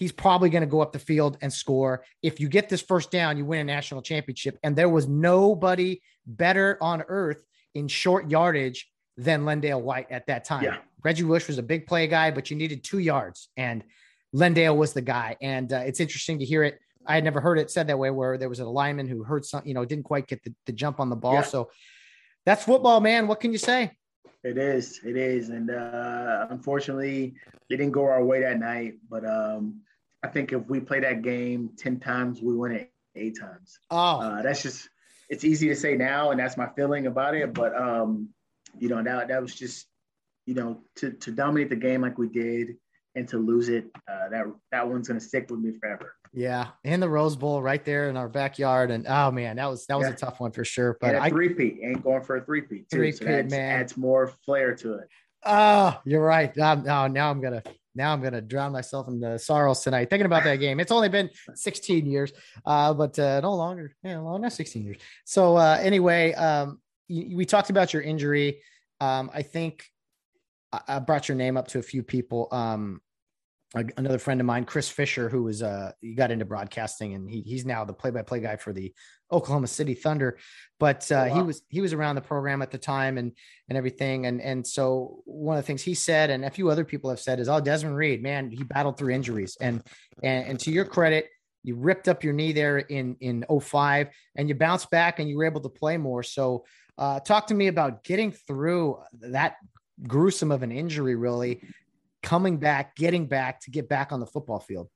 [0.00, 2.02] he's probably going to go up the field and score.
[2.22, 4.58] If you get this first down, you win a national championship.
[4.64, 7.44] And there was nobody better on earth
[7.74, 10.64] in short yardage than LenDale White at that time.
[10.64, 10.78] Yeah.
[11.04, 13.84] Reggie Bush was a big play guy, but you needed two yards, and
[14.34, 15.36] LenDale was the guy.
[15.40, 16.78] And uh, it's interesting to hear it.
[17.06, 19.44] I had never heard it said that way, where there was a lineman who heard
[19.44, 21.34] some, you know, didn't quite get the, the jump on the ball.
[21.34, 21.42] Yeah.
[21.42, 21.70] So
[22.46, 23.28] that's football, man.
[23.28, 23.92] What can you say?
[24.42, 27.34] It is, it is, and uh, unfortunately,
[27.68, 28.94] it didn't go our way that night.
[29.08, 29.82] But um,
[30.22, 33.78] I think if we play that game ten times, we win it eight times.
[33.90, 34.88] Oh, uh, that's just
[35.28, 37.54] it's easy to say now, and that's my feeling about it.
[37.54, 38.28] But um,
[38.78, 39.86] you know, that that was just
[40.46, 42.76] you know to to dominate the game like we did
[43.14, 46.14] and to lose it, uh, that that one's gonna stick with me forever.
[46.32, 49.86] Yeah, in the Rose Bowl, right there in our backyard, and oh man, that was
[49.86, 50.14] that was yeah.
[50.14, 50.96] a tough one for sure.
[51.00, 52.96] But I three-peat ain't going for a three-peat too.
[52.96, 55.08] Three-peat, so adds, man, adds more flair to it.
[55.44, 56.56] Oh, you're right.
[56.58, 57.62] Um, oh, now I'm gonna
[57.94, 60.80] now I'm gonna drown myself in the sorrows tonight thinking about that game.
[60.80, 62.32] It's only been 16 years,
[62.64, 63.94] uh, but uh, no longer.
[64.02, 64.98] Yeah, no, not 16 years.
[65.24, 68.62] So uh, anyway, um, we talked about your injury.
[69.00, 69.84] Um, I think
[70.72, 72.48] I brought your name up to a few people.
[72.52, 73.00] Um,
[73.74, 77.42] another friend of mine, Chris Fisher, who was uh he got into broadcasting and he,
[77.42, 78.92] he's now the play-by-play guy for the
[79.30, 80.38] Oklahoma City Thunder.
[80.78, 81.34] But uh, oh, wow.
[81.34, 83.32] he was he was around the program at the time and
[83.68, 84.26] and everything.
[84.26, 87.20] And and so one of the things he said and a few other people have
[87.20, 89.56] said is, oh, Desmond Reed, man, he battled through injuries.
[89.60, 89.82] And
[90.22, 91.28] and, and to your credit,
[91.62, 95.36] you ripped up your knee there in in 05 and you bounced back and you
[95.36, 96.22] were able to play more.
[96.22, 96.64] So
[96.98, 99.56] uh, talk to me about getting through that
[100.06, 101.62] gruesome of an injury, really
[102.22, 104.88] coming back, getting back to get back on the football field?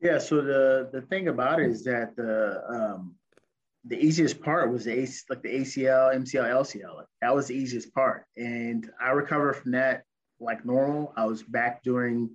[0.00, 0.18] Yeah.
[0.18, 3.14] So the the thing about it is that the um,
[3.84, 6.96] the easiest part was the AC, like the ACL, MCL, LCL.
[6.96, 10.02] Like that was the easiest part, and I recovered from that
[10.40, 11.12] like normal.
[11.16, 12.30] I was back doing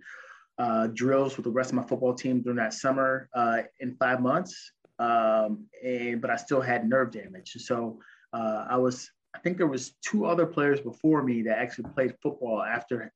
[0.57, 4.21] uh, drills with the rest of my football team during that summer uh, in five
[4.21, 7.51] months, um, and but I still had nerve damage.
[7.59, 7.99] So
[8.33, 12.15] uh, I was I think there was two other players before me that actually played
[12.21, 13.11] football after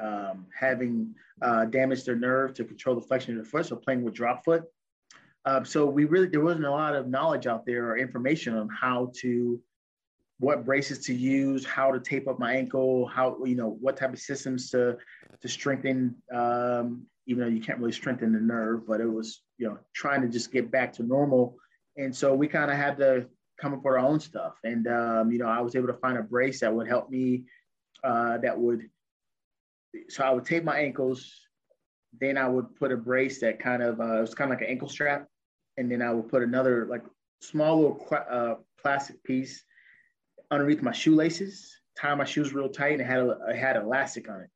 [0.00, 4.02] um, having uh, damaged their nerve to control the flexion of the foot, so playing
[4.02, 4.64] with drop foot.
[5.44, 8.68] Um, so we really there wasn't a lot of knowledge out there or information on
[8.68, 9.60] how to
[10.40, 14.12] what braces to use, how to tape up my ankle, how you know what type
[14.12, 14.96] of systems to
[15.40, 16.14] to strengthen.
[16.32, 20.22] Um, even though you can't really strengthen the nerve, but it was you know trying
[20.22, 21.56] to just get back to normal.
[21.96, 23.26] And so we kind of had to
[23.60, 24.54] come up with our own stuff.
[24.64, 27.44] And um, you know I was able to find a brace that would help me,
[28.04, 28.88] uh, that would
[30.08, 31.32] so I would tape my ankles.
[32.20, 34.66] Then I would put a brace that kind of uh, it was kind of like
[34.66, 35.26] an ankle strap,
[35.76, 37.04] and then I would put another like
[37.42, 39.62] small little uh, plastic piece
[40.50, 44.28] underneath my shoelaces, tie my shoes real tight, and it had a, it had elastic
[44.30, 44.50] on it.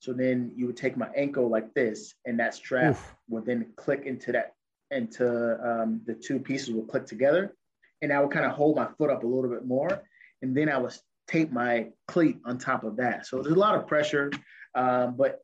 [0.00, 3.16] So then you would take my ankle like this, and that strap Oof.
[3.28, 4.54] would then click into that
[4.90, 5.26] into
[5.68, 7.54] um, the two pieces would click together,
[8.02, 10.02] and I would kind of hold my foot up a little bit more,
[10.42, 10.92] and then I would
[11.26, 13.26] tape my cleat on top of that.
[13.26, 14.30] So there's a lot of pressure
[14.76, 15.40] um, but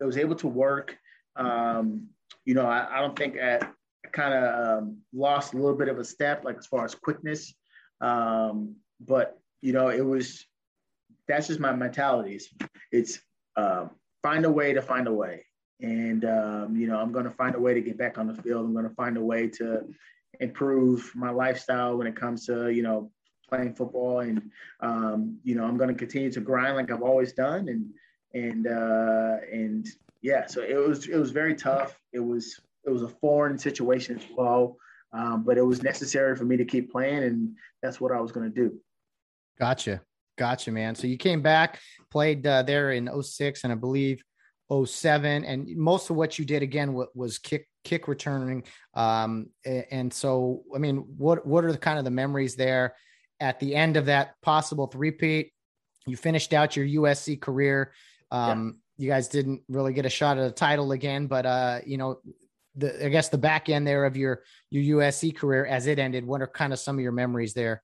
[0.00, 0.96] it was able to work.
[1.36, 2.08] Um,
[2.44, 5.88] you know, I, I, don't think I, I kind of um, lost a little bit
[5.88, 7.54] of a step, like as far as quickness.
[8.00, 10.46] Um, but you know, it was
[11.28, 12.36] that's just my mentality.
[12.36, 12.48] It's,
[12.92, 13.20] it's
[13.56, 13.88] uh,
[14.22, 15.44] find a way to find a way,
[15.80, 18.40] and um, you know, I'm going to find a way to get back on the
[18.42, 18.64] field.
[18.64, 19.84] I'm going to find a way to
[20.40, 23.10] improve my lifestyle when it comes to you know
[23.48, 27.32] playing football and um, you know i'm going to continue to grind like i've always
[27.32, 27.86] done and
[28.36, 29.88] and uh, and
[30.22, 31.98] yeah, so it was it was very tough.
[32.12, 34.76] It was it was a foreign situation as well,
[35.12, 38.32] um, but it was necessary for me to keep playing, and that's what I was
[38.32, 38.78] going to do.
[39.58, 40.02] Gotcha,
[40.36, 40.94] gotcha, man.
[40.94, 41.80] So you came back,
[42.10, 44.22] played uh, there in 06 and I believe
[44.70, 48.64] 07, and most of what you did again was kick kick returning.
[48.94, 52.96] Um, and so, I mean, what what are the kind of the memories there
[53.40, 55.52] at the end of that possible three-peat?
[56.06, 57.92] You finished out your USC career
[58.30, 59.04] um, yeah.
[59.04, 62.18] You guys didn't really get a shot at a title again, but uh, you know,
[62.76, 66.26] the I guess the back end there of your your USC career as it ended.
[66.26, 67.82] What are kind of some of your memories there?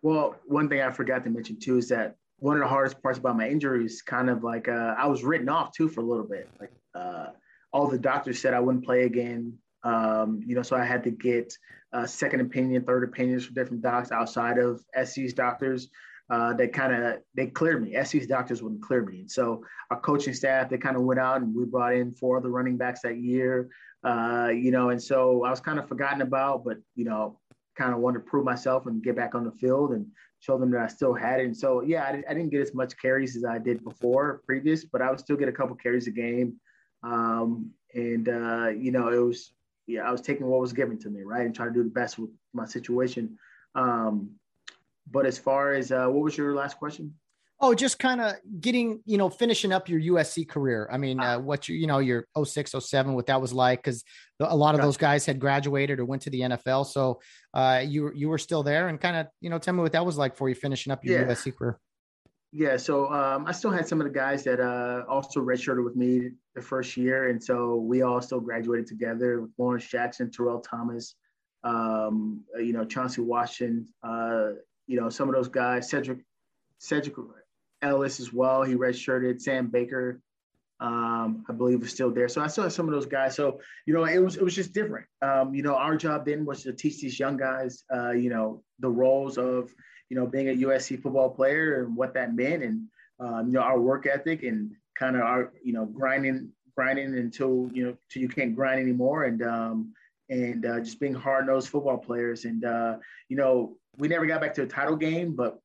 [0.00, 3.18] Well, one thing I forgot to mention too is that one of the hardest parts
[3.18, 6.04] about my injury is kind of like uh, I was written off too for a
[6.04, 6.48] little bit.
[6.58, 7.26] Like uh,
[7.72, 9.58] all the doctors said I wouldn't play again.
[9.84, 11.52] Um, you know, so I had to get
[11.92, 15.88] uh, second opinion, third opinions from different docs outside of SC's doctors
[16.32, 17.94] uh, they kind of they cleared me.
[18.02, 21.42] SC's doctors wouldn't clear me, and so our coaching staff they kind of went out
[21.42, 23.68] and we brought in four other running backs that year.
[24.02, 27.38] Uh, you know, and so I was kind of forgotten about, but you know,
[27.76, 30.06] kind of wanted to prove myself and get back on the field and
[30.40, 31.44] show them that I still had it.
[31.44, 34.86] And so yeah, I, I didn't get as much carries as I did before previous,
[34.86, 36.54] but I would still get a couple carries a game.
[37.02, 39.52] Um, and uh, you know, it was
[39.86, 41.90] yeah, I was taking what was given to me, right, and trying to do the
[41.90, 43.36] best with my situation.
[43.74, 44.30] Um,
[45.10, 47.14] but as far as uh, what was your last question?
[47.64, 50.88] Oh, just kind of getting, you know, finishing up your USC career.
[50.90, 54.02] I mean, uh, what you, you know, your 06, 07, what that was like, because
[54.40, 56.86] a lot of those guys had graduated or went to the NFL.
[56.86, 57.20] So
[57.54, 60.04] uh, you, you were still there and kind of, you know, tell me what that
[60.04, 61.26] was like for you finishing up your yeah.
[61.28, 61.78] USC career.
[62.50, 62.76] Yeah.
[62.78, 66.30] So um, I still had some of the guys that uh, also redshirted with me
[66.56, 67.28] the first year.
[67.28, 71.14] And so we all still graduated together with Lawrence Jackson, Terrell Thomas,
[71.62, 74.50] um, you know, Chauncey Washington, uh,
[74.92, 76.20] you know, some of those guys, Sedrick,
[76.78, 77.14] Sedrick
[77.80, 78.62] Ellis as well.
[78.62, 79.40] He redshirted.
[79.40, 80.20] Sam Baker,
[80.80, 82.28] um, I believe, is still there.
[82.28, 83.34] So I saw some of those guys.
[83.34, 85.06] So you know, it was it was just different.
[85.22, 88.62] Um, you know, our job then was to teach these young guys, uh, you know,
[88.80, 89.74] the roles of
[90.10, 92.86] you know being a USC football player and what that meant, and
[93.18, 97.70] um, you know, our work ethic and kind of our you know grinding grinding until
[97.72, 99.94] you know till you can't grind anymore, and um,
[100.28, 102.44] and uh, just being hard nosed football players.
[102.44, 102.98] And uh,
[103.30, 105.60] you know, we never got back to a title game, but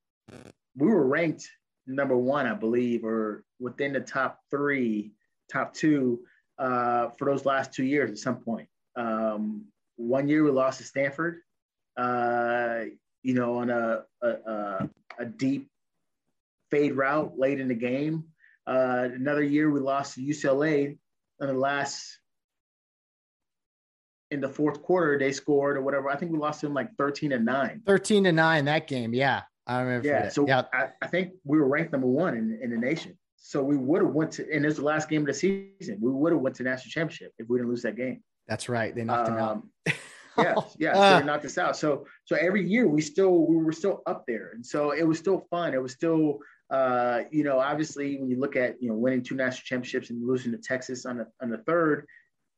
[0.75, 1.49] we were ranked
[1.87, 5.13] number one, I believe, or within the top three,
[5.51, 6.19] top two
[6.59, 8.67] uh, for those last two years at some point.
[8.95, 9.65] Um,
[9.95, 11.39] one year we lost to Stanford,
[11.97, 12.81] uh,
[13.23, 15.69] you know, on a, a, a, deep
[16.69, 18.25] fade route late in the game.
[18.65, 20.97] Uh, another year we lost to UCLA
[21.39, 22.19] in the last
[24.31, 26.09] in the fourth quarter they scored or whatever.
[26.09, 27.81] I think we lost them like 13 and 9.
[27.85, 29.43] 13 to 9 that game, yeah.
[29.67, 30.07] I remember.
[30.07, 30.63] Yeah, so yeah.
[30.73, 33.17] I, I, think we were ranked number one in, in the nation.
[33.35, 35.97] So we would have went to, and it's the last game of the season.
[36.01, 38.23] We would have went to national championship if we didn't lose that game.
[38.47, 38.95] That's right.
[38.95, 39.51] They knocked um, him out.
[39.51, 39.71] Um,
[40.37, 40.93] yeah, yeah.
[40.93, 41.75] So uh, they knocked us out.
[41.75, 45.19] So so every year we still we were still up there, and so it was
[45.19, 45.73] still fun.
[45.73, 49.35] It was still uh, you know obviously when you look at you know winning two
[49.35, 52.05] national championships and losing to Texas on the on the third,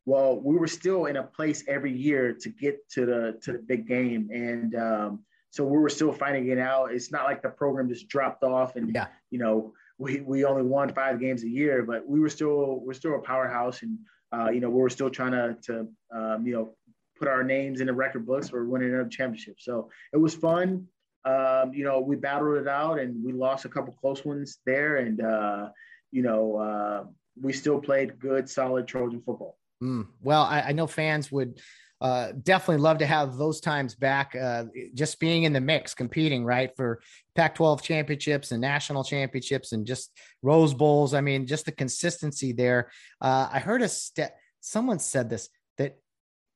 [0.10, 3.60] well we were still in a place every year to get to the to the
[3.60, 5.20] big game, and um,
[5.52, 6.92] so we were still finding it out.
[6.92, 9.08] It's not like the program just dropped off and yeah.
[9.30, 12.94] you know we we only won five games a year, but we were still we're
[12.94, 14.00] still a powerhouse and
[14.34, 16.74] uh, you know we were still trying to to um, you know
[17.20, 19.58] put our names in the record books for winning another championship.
[19.60, 20.88] So it was fun.
[21.26, 24.98] Um, you know we battled it out and we lost a couple close ones there,
[24.98, 25.70] and uh,
[26.12, 27.04] you know uh,
[27.40, 29.59] we still played good, solid Trojan football.
[29.82, 30.08] Mm.
[30.22, 31.60] Well, I, I know fans would
[32.02, 34.36] uh, definitely love to have those times back.
[34.36, 37.02] Uh, just being in the mix, competing right for
[37.36, 40.12] Pac-12 championships and national championships, and just
[40.42, 41.14] Rose Bowls.
[41.14, 42.92] I mean, just the consistency there.
[43.20, 44.38] Uh, I heard a step.
[44.62, 45.98] Someone said this that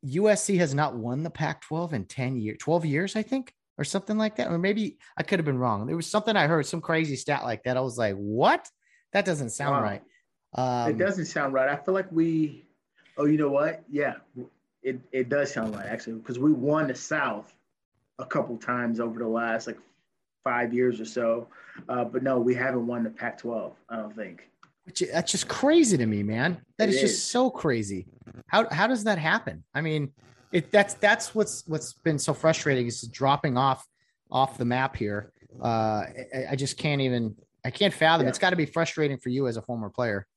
[0.05, 4.17] USC has not won the Pac-12 in 10 years, 12 years, I think, or something
[4.17, 4.49] like that.
[4.49, 5.85] Or maybe I could have been wrong.
[5.85, 7.77] There was something I heard, some crazy stat like that.
[7.77, 8.69] I was like, what?
[9.11, 9.83] That doesn't sound wow.
[9.83, 10.01] right.
[10.55, 11.69] Um, it doesn't sound right.
[11.69, 12.65] I feel like we.
[13.17, 13.83] Oh, you know what?
[13.89, 14.15] Yeah,
[14.81, 17.53] it, it does sound like actually because we won the South
[18.19, 19.77] a couple times over the last like
[20.43, 21.47] five years or so,
[21.89, 23.73] uh, but no, we haven't won the Pac-12.
[23.89, 24.49] I don't think.
[24.85, 26.61] Which That's just crazy to me, man.
[26.77, 28.05] That is, is just so crazy.
[28.47, 29.63] How how does that happen?
[29.73, 30.11] I mean,
[30.51, 33.87] it that's that's what's what's been so frustrating is dropping off
[34.29, 35.31] off the map here.
[35.63, 36.03] Uh,
[36.33, 38.25] I, I just can't even I can't fathom.
[38.25, 38.29] Yeah.
[38.29, 40.27] It's got to be frustrating for you as a former player.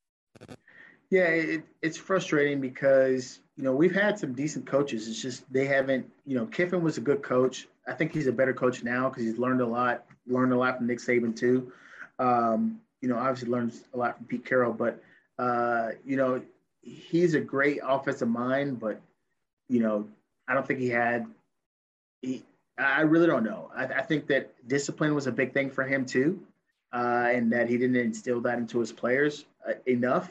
[1.10, 5.08] Yeah, it, it's frustrating because you know we've had some decent coaches.
[5.08, 6.10] It's just they haven't.
[6.26, 7.68] You know, Kiffin was a good coach.
[7.86, 10.04] I think he's a better coach now because he's learned a lot.
[10.26, 11.72] Learned a lot from Nick Saban too.
[12.18, 15.00] Um, you know, obviously learned a lot from Pete Carroll, but
[15.38, 16.42] uh, you know,
[16.82, 18.80] he's a great offensive mind.
[18.80, 19.00] But
[19.68, 20.08] you know,
[20.48, 21.26] I don't think he had.
[22.22, 22.42] He,
[22.78, 23.70] I really don't know.
[23.74, 26.40] I, I think that discipline was a big thing for him too,
[26.92, 30.30] uh, and that he didn't instill that into his players uh, enough.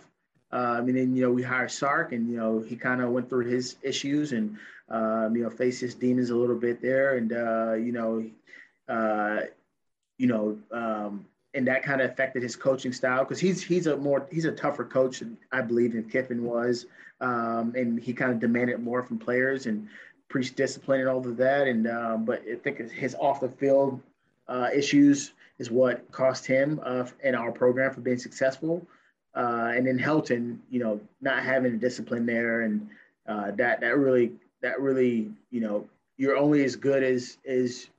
[0.52, 3.30] Uh, I mean, you know, we hired Sark, and you know, he kind of went
[3.30, 4.58] through his issues and
[4.90, 8.26] um, you know faced his demons a little bit there, and uh, you know,
[8.88, 9.42] uh,
[10.18, 13.98] you know, um, and that kind of affected his coaching style because he's he's a
[13.98, 16.86] more he's a tougher coach I believe than Kiffin was,
[17.22, 19.88] um, and he kind of demanded more from players and
[20.30, 24.02] preached discipline and all of that, and um, but I think his off the field
[24.48, 28.86] uh, issues is what cost him uh, in our program for being successful.
[29.36, 32.88] Uh, and then Helton, you know, not having a discipline there, and
[33.28, 34.32] uh, that that really
[34.62, 37.90] that really, you know, you're only as good as as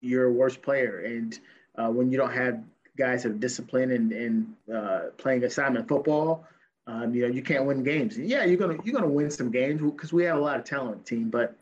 [0.00, 1.40] your worst player, and
[1.76, 2.62] uh, when you don't have
[2.96, 6.46] guys that discipline and, and uh, playing assignment football,
[6.86, 8.16] um, you know, you can't win games.
[8.16, 10.64] And yeah, you're gonna you're gonna win some games because we have a lot of
[10.64, 11.56] talent team, but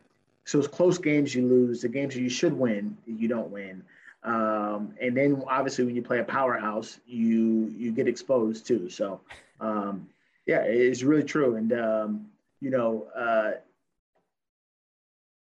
[0.44, 1.82] so it's close games you lose.
[1.82, 3.82] The games you should win, you don't win.
[4.24, 8.88] Um, and then obviously when you play a powerhouse, you you get exposed too.
[8.88, 9.20] So
[9.60, 10.08] um,
[10.46, 11.56] yeah, it's really true.
[11.56, 12.26] And um,
[12.60, 13.52] you know, uh,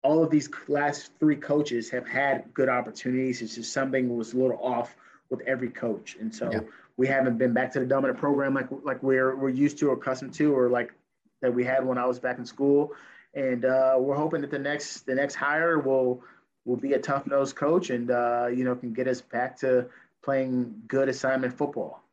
[0.03, 3.41] all of these last three coaches have had good opportunities.
[3.41, 4.95] It's just something was a little off
[5.29, 6.59] with every coach, and so yeah.
[6.97, 9.93] we haven't been back to the dominant program like like we're we're used to or
[9.93, 10.93] accustomed to, or like
[11.41, 12.93] that we had when I was back in school.
[13.33, 16.23] And uh, we're hoping that the next the next hire will
[16.65, 19.87] will be a tough nosed coach, and uh, you know can get us back to
[20.23, 22.03] playing good assignment football.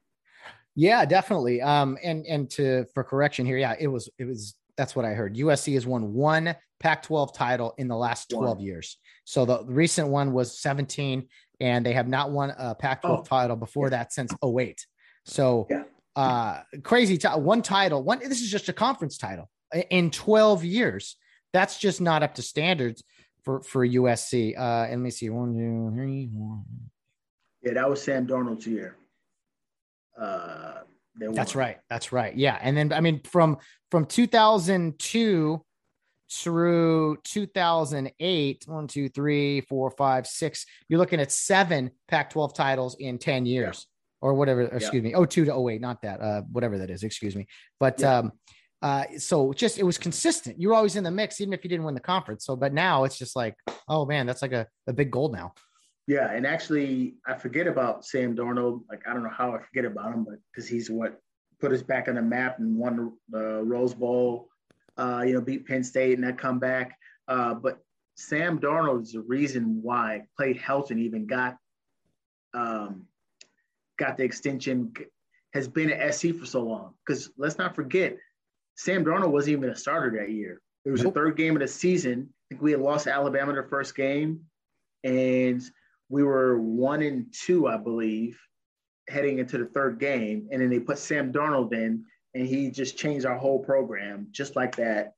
[0.74, 1.60] Yeah, definitely.
[1.60, 5.10] Um, and and to for correction here, yeah, it was it was that's what I
[5.10, 5.36] heard.
[5.36, 8.64] USC has won one Pac-12 title in the last 12 one.
[8.64, 8.96] years.
[9.24, 11.26] So the recent one was 17,
[11.60, 13.22] and they have not won a Pac-12 oh.
[13.24, 13.90] title before yeah.
[13.90, 14.86] that since 08.
[15.24, 15.82] So yeah.
[16.14, 17.18] uh, crazy.
[17.18, 18.04] T- one title.
[18.04, 18.20] One.
[18.20, 19.50] This is just a conference title
[19.90, 21.16] in 12 years.
[21.52, 23.02] That's just not up to standards
[23.48, 24.58] for for USC.
[24.58, 25.30] Uh, and let me see.
[25.30, 26.64] One, two, three, one.
[27.62, 28.96] Yeah, that was Sam Darnold's year.
[30.20, 30.80] Uh,
[31.16, 31.78] that's right.
[31.88, 32.36] That's right.
[32.36, 33.56] Yeah, and then I mean from
[33.90, 35.64] from 2002
[36.30, 40.66] through 2008, one, two, three, four, five, six.
[40.90, 44.26] You're looking at seven Pac-12 titles in 10 years, yeah.
[44.26, 44.64] or whatever.
[44.64, 46.20] Or excuse me, oh two to 08, not that.
[46.20, 47.02] Uh, whatever that is.
[47.02, 47.46] Excuse me.
[47.80, 48.18] But yeah.
[48.18, 48.32] um,
[48.80, 50.60] uh, so just it was consistent.
[50.60, 52.44] You were always in the mix, even if you didn't win the conference.
[52.46, 53.54] So, but now it's just like,
[53.88, 55.52] oh man, that's like a, a big goal now.
[56.06, 58.82] Yeah, and actually, I forget about Sam Darnold.
[58.88, 61.20] Like, I don't know how I forget about him, but because he's what
[61.60, 64.48] put us back on the map and won the Rose Bowl.
[64.96, 66.96] Uh, you know, beat Penn State and that comeback.
[67.28, 67.78] Uh, but
[68.16, 71.56] Sam Darnold is the reason why Clay Helton even got
[72.54, 73.04] um,
[73.98, 74.92] got the extension.
[75.54, 78.16] Has been at SC for so long because let's not forget,
[78.78, 80.60] Sam Darnold wasn't even a starter that year.
[80.84, 81.12] It was nope.
[81.12, 82.28] the third game of the season.
[82.30, 84.42] I think we had lost Alabama the first game,
[85.02, 85.60] and
[86.08, 88.40] we were one and two, I believe,
[89.08, 90.48] heading into the third game.
[90.52, 92.04] And then they put Sam Darnold in,
[92.34, 95.14] and he just changed our whole program just like that.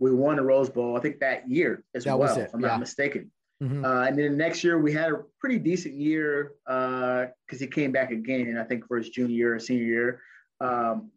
[0.00, 2.68] We won the Rose Bowl, I think that year as that well, if I'm yeah.
[2.68, 3.30] not mistaken.
[3.62, 3.84] Mm-hmm.
[3.84, 7.68] Uh, and then the next year we had a pretty decent year because uh, he
[7.68, 10.20] came back again, I think for his junior year or senior year.
[10.60, 11.12] Um,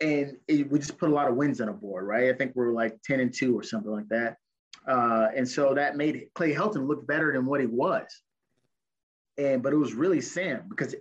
[0.00, 2.28] and it, we just put a lot of wins on the board, right?
[2.28, 4.36] I think we are like 10 and 2 or something like that.
[4.86, 8.06] Uh, and so that made Clay Helton look better than what he was
[9.38, 10.94] and but it was really Sam because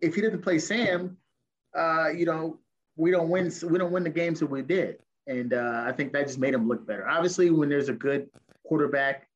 [0.00, 1.16] if he didn't play Sam,
[1.76, 2.58] uh, you know,
[2.96, 3.52] we don't win.
[3.68, 6.54] We don't win the games that we did, and uh, I think that just made
[6.54, 7.08] him look better.
[7.08, 8.28] Obviously, when there's a good
[8.64, 9.28] quarterback,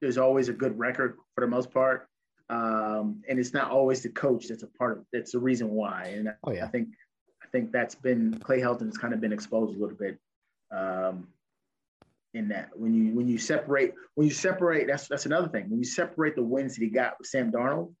[0.00, 2.08] there's always a good record for the most part,
[2.50, 5.04] um, and it's not always the coach that's a part of.
[5.12, 6.64] That's the reason why, and oh, yeah.
[6.64, 6.88] I think
[7.54, 10.18] think that's been Clay Helton has kind of been exposed a little bit.
[10.72, 11.28] Um,
[12.34, 12.70] in that.
[12.74, 15.70] When you when you separate when you separate that's that's another thing.
[15.70, 17.94] When you separate the wins that he got with Sam Darnold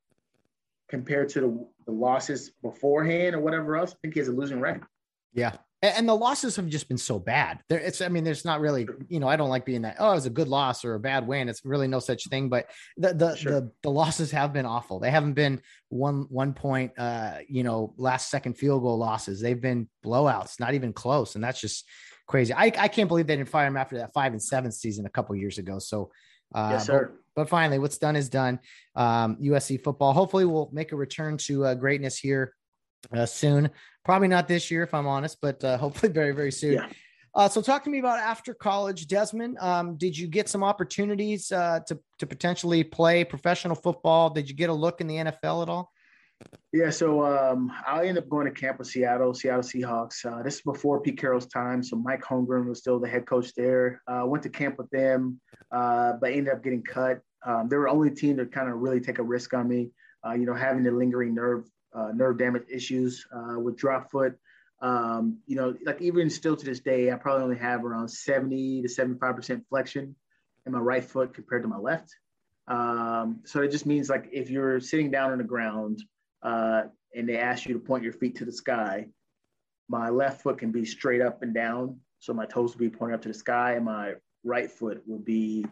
[0.88, 4.60] compared to the, the losses beforehand or whatever else, I think he has a losing
[4.60, 4.86] record.
[5.32, 5.52] Yeah.
[5.84, 7.60] And the losses have just been so bad.
[7.68, 8.00] There, it's.
[8.00, 8.88] I mean, there's not really.
[9.08, 9.96] You know, I don't like being that.
[9.98, 11.48] Oh, it was a good loss or a bad win.
[11.48, 12.48] It's really no such thing.
[12.48, 13.52] But the the sure.
[13.52, 14.98] the, the losses have been awful.
[14.98, 15.60] They haven't been
[15.90, 16.92] one one point.
[16.96, 19.40] Uh, you know, last second field goal losses.
[19.40, 20.58] They've been blowouts.
[20.58, 21.34] Not even close.
[21.34, 21.86] And that's just
[22.26, 22.54] crazy.
[22.54, 25.10] I, I can't believe they didn't fire him after that five and seven season a
[25.10, 25.78] couple years ago.
[25.78, 26.10] So,
[26.54, 27.12] uh, yes, sir.
[27.34, 28.60] But, but, finally, what's done is done.
[28.94, 30.12] Um, USC football.
[30.12, 32.54] Hopefully, we'll make a return to uh, greatness here
[33.12, 33.70] uh, soon.
[34.04, 36.74] Probably not this year, if I'm honest, but uh, hopefully very, very soon.
[36.74, 36.88] Yeah.
[37.36, 39.58] Uh, so, talk to me about after college, Desmond.
[39.60, 44.30] Um, did you get some opportunities uh, to to potentially play professional football?
[44.30, 45.90] Did you get a look in the NFL at all?
[46.72, 50.24] Yeah, so um, I ended up going to camp with Seattle, Seattle Seahawks.
[50.24, 53.54] Uh, this is before Pete Carroll's time, so Mike Holmgren was still the head coach
[53.54, 54.02] there.
[54.08, 55.40] Uh, went to camp with them,
[55.70, 57.20] uh, but ended up getting cut.
[57.46, 59.90] Um, they were the only team to kind of really take a risk on me.
[60.26, 61.64] Uh, you know, having the lingering nerve
[61.94, 64.36] uh, nerve damage issues uh, with drop foot.
[64.82, 68.82] Um, you know, like even still to this day, I probably only have around 70
[68.82, 70.14] to 75 percent flexion
[70.66, 72.14] in my right foot compared to my left.
[72.66, 76.02] Um, so it just means like if you're sitting down on the ground
[76.42, 76.82] uh,
[77.14, 79.08] and they ask you to point your feet to the sky,
[79.88, 81.98] my left foot can be straight up and down.
[82.18, 84.14] So my toes will be pointing up to the sky, and my
[84.44, 85.66] right foot will be,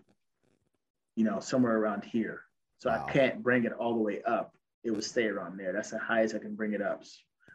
[1.17, 2.43] you know, somewhere around here.
[2.79, 3.07] So wow.
[3.07, 4.55] I can't bring it all the way up.
[4.85, 5.73] It would stay around there.
[5.73, 7.05] That's the highest I can bring it up.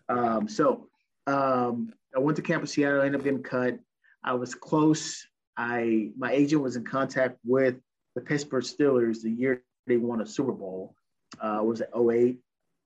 [0.10, 0.88] Um, so
[1.26, 3.02] um, I went to Campus Seattle.
[3.02, 3.80] I ended up getting cut.
[4.24, 5.26] I was close.
[5.58, 7.76] I my agent was in contact with
[8.16, 10.95] the Pittsburgh Steelers the year they won a Super Bowl.
[11.40, 12.40] Uh, was it 08?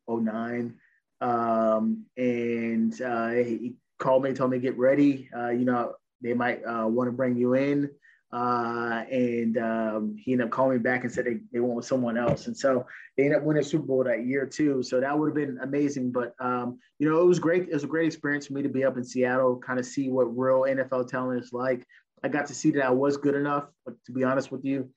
[0.07, 0.76] 09.
[1.19, 5.30] Um, and uh, he called me, told me get ready.
[5.35, 7.89] Uh, you know, they might uh, want to bring you in.
[8.33, 11.85] Uh, and um, he ended up calling me back and said they, they went with
[11.85, 12.47] someone else.
[12.47, 12.85] And so
[13.17, 14.81] they ended up winning Super Bowl that year too.
[14.83, 16.11] So that would have been amazing.
[16.11, 17.63] But um, you know, it was great.
[17.63, 20.09] It was a great experience for me to be up in Seattle, kind of see
[20.09, 21.85] what real NFL talent is like.
[22.23, 23.65] I got to see that I was good enough.
[23.85, 24.89] But to be honest with you,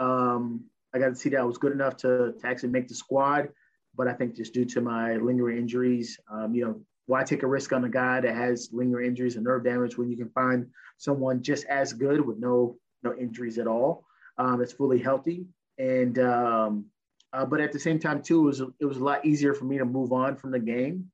[0.00, 2.94] um, I got to see that I was good enough to, to actually make the
[2.94, 3.50] squad.
[3.96, 6.80] But I think just due to my lingering injuries, um, you know,
[7.10, 10.08] why take a risk on a guy that has lingering injuries and nerve damage when
[10.08, 14.04] you can find someone just as good with no no injuries at all,
[14.38, 15.46] um, that's fully healthy.
[15.76, 16.84] And um,
[17.32, 19.64] uh, but at the same time too, it was it was a lot easier for
[19.64, 21.10] me to move on from the game,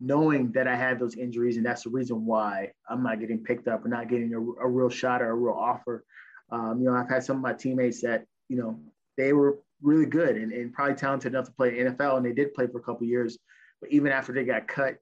[0.00, 3.68] knowing that I had those injuries, and that's the reason why I'm not getting picked
[3.68, 6.04] up or not getting a, a real shot or a real offer.
[6.50, 8.80] Um, you know, I've had some of my teammates that you know
[9.16, 12.54] they were really good and, and probably talented enough to play NFL, and they did
[12.54, 13.38] play for a couple years.
[13.80, 14.96] But even after they got cut,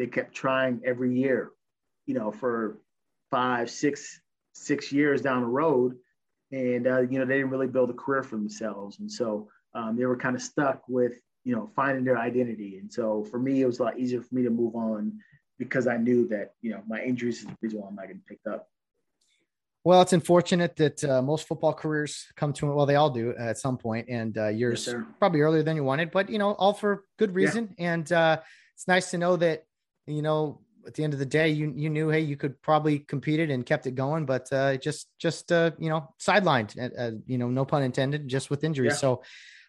[0.00, 1.50] they kept trying every year,
[2.06, 2.78] you know, for
[3.30, 4.18] five, six,
[4.54, 5.94] six years down the road.
[6.50, 8.98] And, uh, you know, they didn't really build a career for themselves.
[8.98, 12.78] And so um, they were kind of stuck with, you know, finding their identity.
[12.78, 15.18] And so for me, it was a lot easier for me to move on
[15.58, 18.22] because I knew that, you know, my injuries is the reason why I'm not getting
[18.26, 18.68] picked up.
[19.84, 23.58] Well, it's unfortunate that uh, most football careers come to well, they all do at
[23.58, 26.74] some point, and uh, yours yes, probably earlier than you wanted, but you know, all
[26.74, 27.74] for good reason.
[27.78, 27.94] Yeah.
[27.94, 28.40] And uh,
[28.74, 29.64] it's nice to know that
[30.10, 33.00] you know at the end of the day, you you knew hey you could probably
[33.00, 37.00] compete it and kept it going, but uh, just just uh, you know sidelined, uh,
[37.00, 38.92] uh, you know no pun intended, just with injuries.
[38.92, 38.96] Yeah.
[38.96, 39.22] So,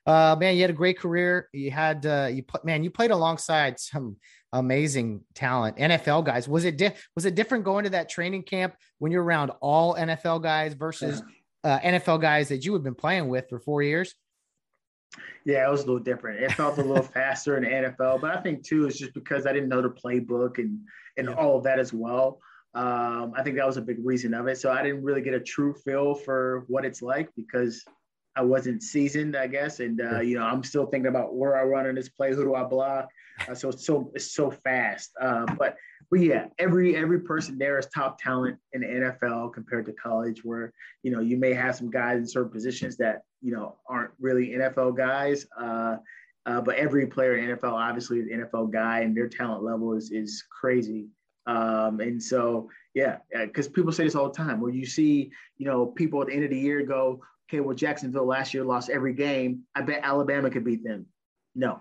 [0.05, 1.49] uh, man, you had a great career.
[1.53, 4.17] You had uh, you man, you played alongside some
[4.53, 6.47] amazing talent, NFL guys.
[6.47, 9.95] Was it di- was it different going to that training camp when you're around all
[9.95, 11.21] NFL guys versus
[11.63, 14.15] uh, NFL guys that you had been playing with for four years?
[15.45, 16.41] Yeah, it was a little different.
[16.41, 19.45] It felt a little faster in the NFL, but I think too it's just because
[19.45, 20.79] I didn't know the playbook and
[21.17, 21.35] and yeah.
[21.35, 22.39] all of that as well.
[22.73, 24.57] Um, I think that was a big reason of it.
[24.57, 27.83] So I didn't really get a true feel for what it's like because
[28.35, 31.63] I wasn't seasoned, I guess, and uh, you know I'm still thinking about where I
[31.63, 33.09] run in this play, who do I block.
[33.47, 35.11] Uh, so it's so it's so fast.
[35.19, 35.75] Uh, but
[36.09, 40.45] but yeah, every every person there is top talent in the NFL compared to college,
[40.45, 40.71] where
[41.03, 44.49] you know you may have some guys in certain positions that you know aren't really
[44.49, 45.45] NFL guys.
[45.59, 45.97] Uh,
[46.45, 49.93] uh, but every player in NFL obviously is an NFL guy, and their talent level
[49.93, 51.07] is is crazy.
[51.47, 55.65] Um, and so yeah, because people say this all the time, where you see you
[55.65, 58.89] know people at the end of the year go, okay, well Jacksonville last year lost
[58.89, 59.63] every game.
[59.75, 61.05] I bet Alabama could beat them.
[61.53, 61.79] No,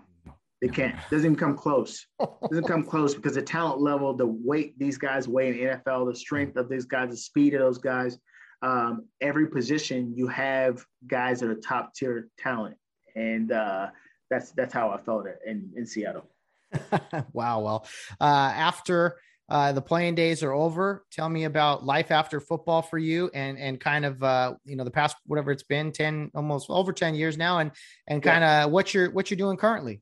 [0.61, 0.95] they can't.
[1.09, 2.05] Doesn't even come close.
[2.49, 6.11] Doesn't come close because the talent level, the weight these guys weigh in the NFL,
[6.11, 8.19] the strength of these guys, the speed of those guys.
[8.61, 12.77] Um, every position you have guys that are top tier talent,
[13.15, 13.87] and uh,
[14.29, 16.29] that's that's how I felt it in in Seattle.
[17.33, 17.59] wow.
[17.59, 17.87] Well,
[18.19, 19.17] uh, after
[19.49, 23.57] uh, the playing days are over, tell me about life after football for you, and
[23.57, 27.15] and kind of uh, you know the past whatever it's been ten almost over ten
[27.15, 27.71] years now, and
[28.07, 28.65] and kind of yeah.
[28.65, 30.01] what you're what you're doing currently.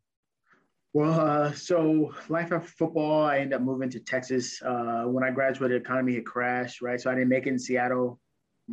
[0.93, 4.61] Well, uh, so life after football, I ended up moving to Texas.
[4.61, 6.99] Uh, when I graduated, the economy had crashed, right?
[6.99, 8.19] So I didn't make it in Seattle.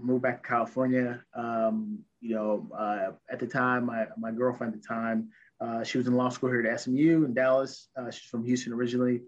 [0.02, 1.24] Moved back to California.
[1.34, 5.98] Um, you know, uh, at the time, my my girlfriend at the time uh, she
[5.98, 7.88] was in law school here at SMU in Dallas.
[7.96, 9.22] Uh, she's from Houston originally.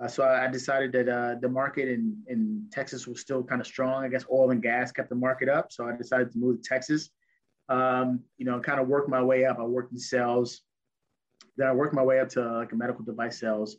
[0.00, 3.60] Uh, so I, I, decided that uh, the market in, in Texas was still kind
[3.60, 4.04] of strong.
[4.04, 5.70] I guess oil and gas kept the market up.
[5.70, 7.10] So I decided to move to Texas.
[7.68, 9.58] Um, you know, kind of work my way up.
[9.58, 10.62] I worked in sales.
[11.56, 13.76] Then I worked my way up to like a medical device sales.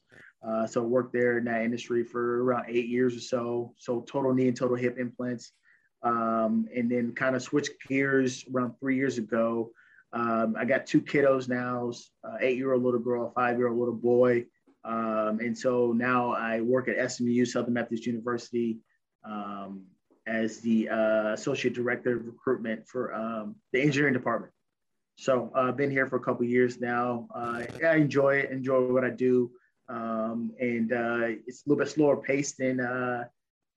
[0.48, 3.74] Uh, so I worked there in that industry for around eight years or so.
[3.78, 5.54] So total knee and total hip implants.
[6.04, 9.72] Um, and then kind of switched gears around three years ago
[10.14, 11.92] um, I got two kiddos now,
[12.24, 14.46] uh, eight-year-old little girl, five-year-old little boy.
[14.86, 18.78] Um, and so now I work at SMU, Southern Methodist University,
[19.26, 19.84] um,
[20.28, 24.54] as the uh, associate director of recruitment for um, the engineering department.
[25.16, 27.28] So uh, I've been here for a couple years now.
[27.34, 29.52] Uh, I enjoy it, enjoy what I do,
[29.90, 33.26] um, and uh, it's a little bit slower paced than uh,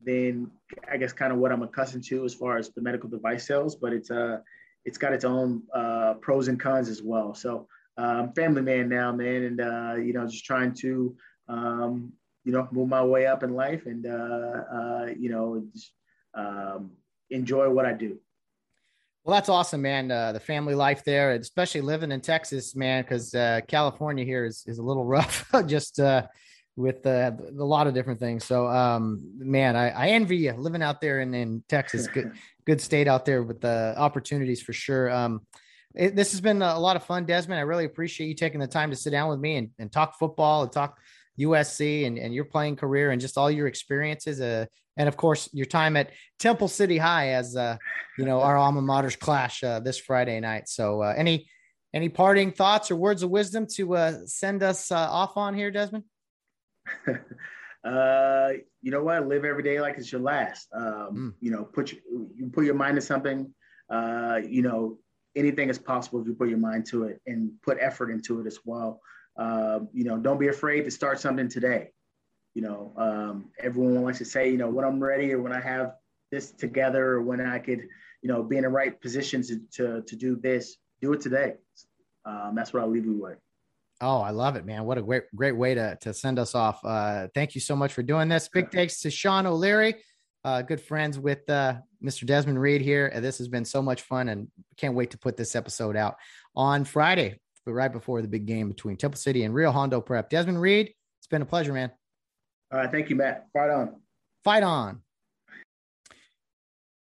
[0.04, 0.50] than
[0.90, 3.76] I guess kind of what I'm accustomed to as far as the medical device sales.
[3.76, 4.38] But it's uh
[4.84, 7.34] it's got its own uh, pros and cons as well.
[7.34, 7.66] So
[7.98, 11.16] I'm um, family man now, man, and uh, you know, just trying to
[11.48, 12.12] um,
[12.44, 15.92] you know move my way up in life and uh, uh, you know just
[16.34, 16.92] um,
[17.30, 18.18] enjoy what I do.
[19.24, 20.12] Well, that's awesome, man.
[20.12, 24.62] Uh, the family life there, especially living in Texas, man, because uh, California here is,
[24.68, 25.50] is a little rough.
[25.66, 26.22] just uh,
[26.76, 28.44] with uh, a lot of different things.
[28.44, 32.06] So, um, man, I, I, envy you living out there in, in Texas.
[32.06, 32.32] Good,
[32.66, 35.10] good state out there with the opportunities for sure.
[35.10, 35.46] Um,
[35.94, 37.58] it, this has been a lot of fun, Desmond.
[37.58, 40.18] I really appreciate you taking the time to sit down with me and, and talk
[40.18, 40.98] football and talk
[41.40, 44.40] USC and, and your playing career and just all your experiences.
[44.40, 44.66] Uh,
[44.98, 47.76] and of course your time at Temple City High as uh,
[48.18, 50.68] you know our alma mater's clash uh, this Friday night.
[50.68, 51.48] So uh, any
[51.94, 55.70] any parting thoughts or words of wisdom to uh, send us uh, off on here,
[55.70, 56.04] Desmond?
[57.84, 58.50] uh,
[58.82, 59.26] you know what?
[59.26, 60.68] Live every day like it's your last.
[60.74, 60.84] Um,
[61.14, 61.34] mm.
[61.40, 62.00] You know, put your,
[62.34, 63.52] you put your mind to something.
[63.90, 64.98] Uh, you know,
[65.36, 68.46] anything is possible if you put your mind to it and put effort into it
[68.46, 69.00] as well.
[69.36, 71.90] Uh, you know, don't be afraid to start something today.
[72.54, 75.60] You know, um, everyone wants to say, you know, when I'm ready or when I
[75.60, 75.92] have
[76.32, 77.80] this together or when I could,
[78.22, 81.54] you know, be in the right position to, to, to do this, do it today.
[82.24, 83.38] Um, that's what I'll leave you with.
[84.00, 84.84] Oh, I love it, man.
[84.84, 86.84] What a great, great way to, to send us off.
[86.84, 88.48] Uh, thank you so much for doing this.
[88.48, 89.96] Big thanks to Sean O'Leary,
[90.44, 92.26] uh, good friends with uh, Mr.
[92.26, 93.10] Desmond Reed here.
[93.20, 96.16] This has been so much fun and can't wait to put this episode out
[96.54, 100.28] on Friday, but right before the big game between Temple City and Rio Hondo Prep.
[100.28, 101.90] Desmond Reed, it's been a pleasure, man.
[102.72, 102.90] All right.
[102.90, 103.46] Thank you, Matt.
[103.52, 103.96] Fight on.
[104.44, 105.00] Fight on.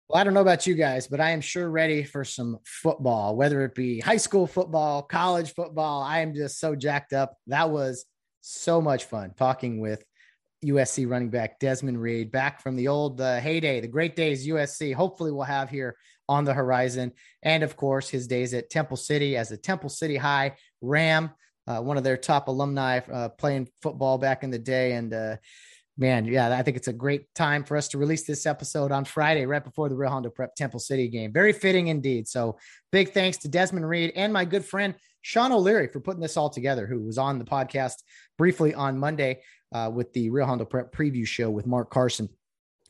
[0.09, 3.37] Well, I don't know about you guys, but I am sure ready for some football,
[3.37, 6.03] whether it be high school football, college football.
[6.03, 7.37] I am just so jacked up.
[7.47, 8.07] That was
[8.41, 10.03] so much fun talking with
[10.65, 14.95] USC running back Desmond Reed back from the old uh, heyday, the great days USC.
[14.95, 15.95] Hopefully, we'll have here
[16.27, 17.13] on the horizon.
[17.43, 21.33] And of course, his days at Temple City as a Temple City High Ram,
[21.67, 24.93] uh, one of their top alumni uh, playing football back in the day.
[24.93, 25.37] And uh,
[25.99, 29.05] man, yeah, I think it's a great time for us to release this episode on
[29.05, 31.33] Friday, right before the Rio Hondo Prep Temple City game.
[31.33, 32.29] Very fitting indeed.
[32.29, 32.57] So
[32.93, 36.51] big thanks to Desmond Reed and my good friend Sean O'Leary for putting this all
[36.51, 37.97] together, who was on the podcast
[38.39, 39.43] briefly on Monday
[39.75, 42.29] uh, with the Rio Hondo Prep preview show with Mark Carson.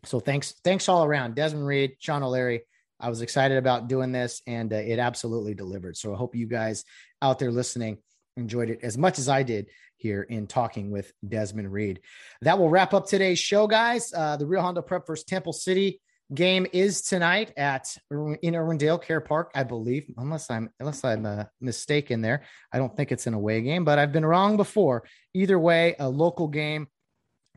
[0.05, 2.63] So thanks, thanks all around, Desmond Reed, Sean O'Leary.
[3.01, 5.97] I was excited about doing this, and uh, it absolutely delivered.
[5.97, 6.85] So I hope you guys
[7.23, 7.99] out there listening
[8.39, 9.67] enjoyed it as much as I did
[9.97, 12.01] here in talking with Desmond Reed.
[12.43, 14.13] That will wrap up today's show, guys.
[14.15, 16.01] Uh, the Rio Hondo Prep versus Temple City
[16.35, 21.45] game is tonight at in Irwindale Care Park, I believe, unless I'm unless I'm uh,
[21.61, 22.45] mistaken there.
[22.73, 25.05] I don't think it's an away game, but I've been wrong before.
[25.35, 26.89] Either way, a local game,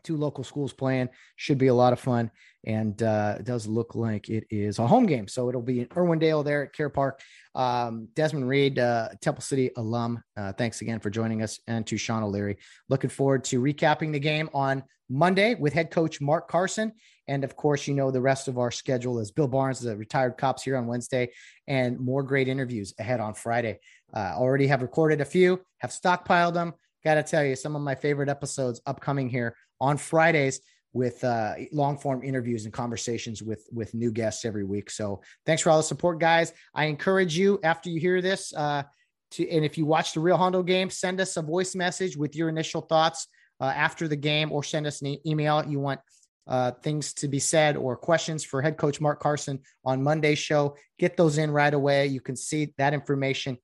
[0.04, 2.32] two local schools playing should be a lot of fun.
[2.66, 5.88] And uh, it does look like it is a home game, so it'll be in
[5.88, 7.20] Irwindale there at Care Park.
[7.56, 11.98] Um, Desmond Reed, uh, Temple City alum, uh, thanks again for joining us, and to
[11.98, 12.58] Sean O'Leary.
[12.88, 16.94] Looking forward to recapping the game on Monday with head coach Mark Carson.
[17.28, 20.38] And of course, you know, the rest of our schedule is Bill Barnes, the retired
[20.38, 21.32] cops here on Wednesday,
[21.68, 23.80] and more great interviews ahead on Friday.
[24.14, 26.74] Uh, already have recorded a few, have stockpiled them.
[27.04, 30.62] Got to tell you, some of my favorite episodes upcoming here on Fridays
[30.94, 34.90] with uh, long form interviews and conversations with with new guests every week.
[34.90, 36.54] So thanks for all the support, guys.
[36.76, 38.84] I encourage you after you hear this uh,
[39.32, 42.36] to, and if you watch the Rio Hondo game, send us a voice message with
[42.36, 43.28] your initial thoughts
[43.62, 45.64] uh, after the game, or send us an email.
[45.66, 46.02] You want
[46.48, 50.76] uh, things to be said or questions for head coach Mark Carson on Monday's show,
[51.00, 52.08] get those in right away.
[52.08, 53.58] You can see that information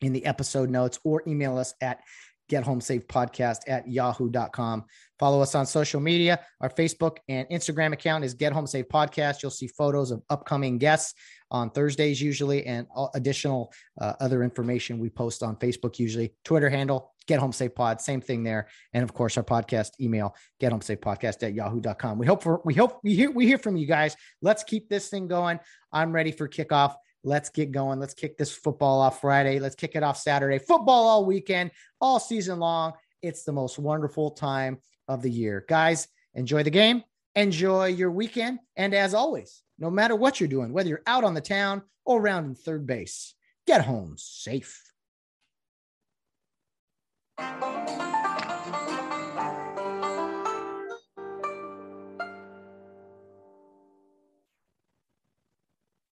[0.00, 2.00] in the episode notes or email us at
[2.48, 4.84] get home safe podcast at yahoo.com.
[5.18, 6.40] Follow us on social media.
[6.60, 9.42] Our Facebook and Instagram account is Get Home Safe Podcast.
[9.42, 11.14] You'll see photos of upcoming guests
[11.50, 16.34] on Thursdays usually and additional uh, other information we post on Facebook usually.
[16.44, 18.68] Twitter handle Get Home Safe Pod, same thing there.
[18.94, 22.18] And of course, our podcast email, Get Home Safe Podcast at yahoo.com.
[22.18, 24.16] We hope for we hope we hear we hear from you guys.
[24.40, 25.60] Let's keep this thing going.
[25.92, 26.94] I'm ready for kickoff.
[27.24, 27.98] Let's get going.
[27.98, 29.58] Let's kick this football off Friday.
[29.58, 30.58] Let's kick it off Saturday.
[30.58, 32.92] Football all weekend, all season long.
[33.22, 34.78] It's the most wonderful time
[35.08, 35.64] of the year.
[35.68, 37.02] Guys, enjoy the game,
[37.34, 38.60] enjoy your weekend.
[38.76, 42.20] And as always, no matter what you're doing, whether you're out on the town or
[42.20, 43.34] around in third base,
[43.66, 44.84] get home safe.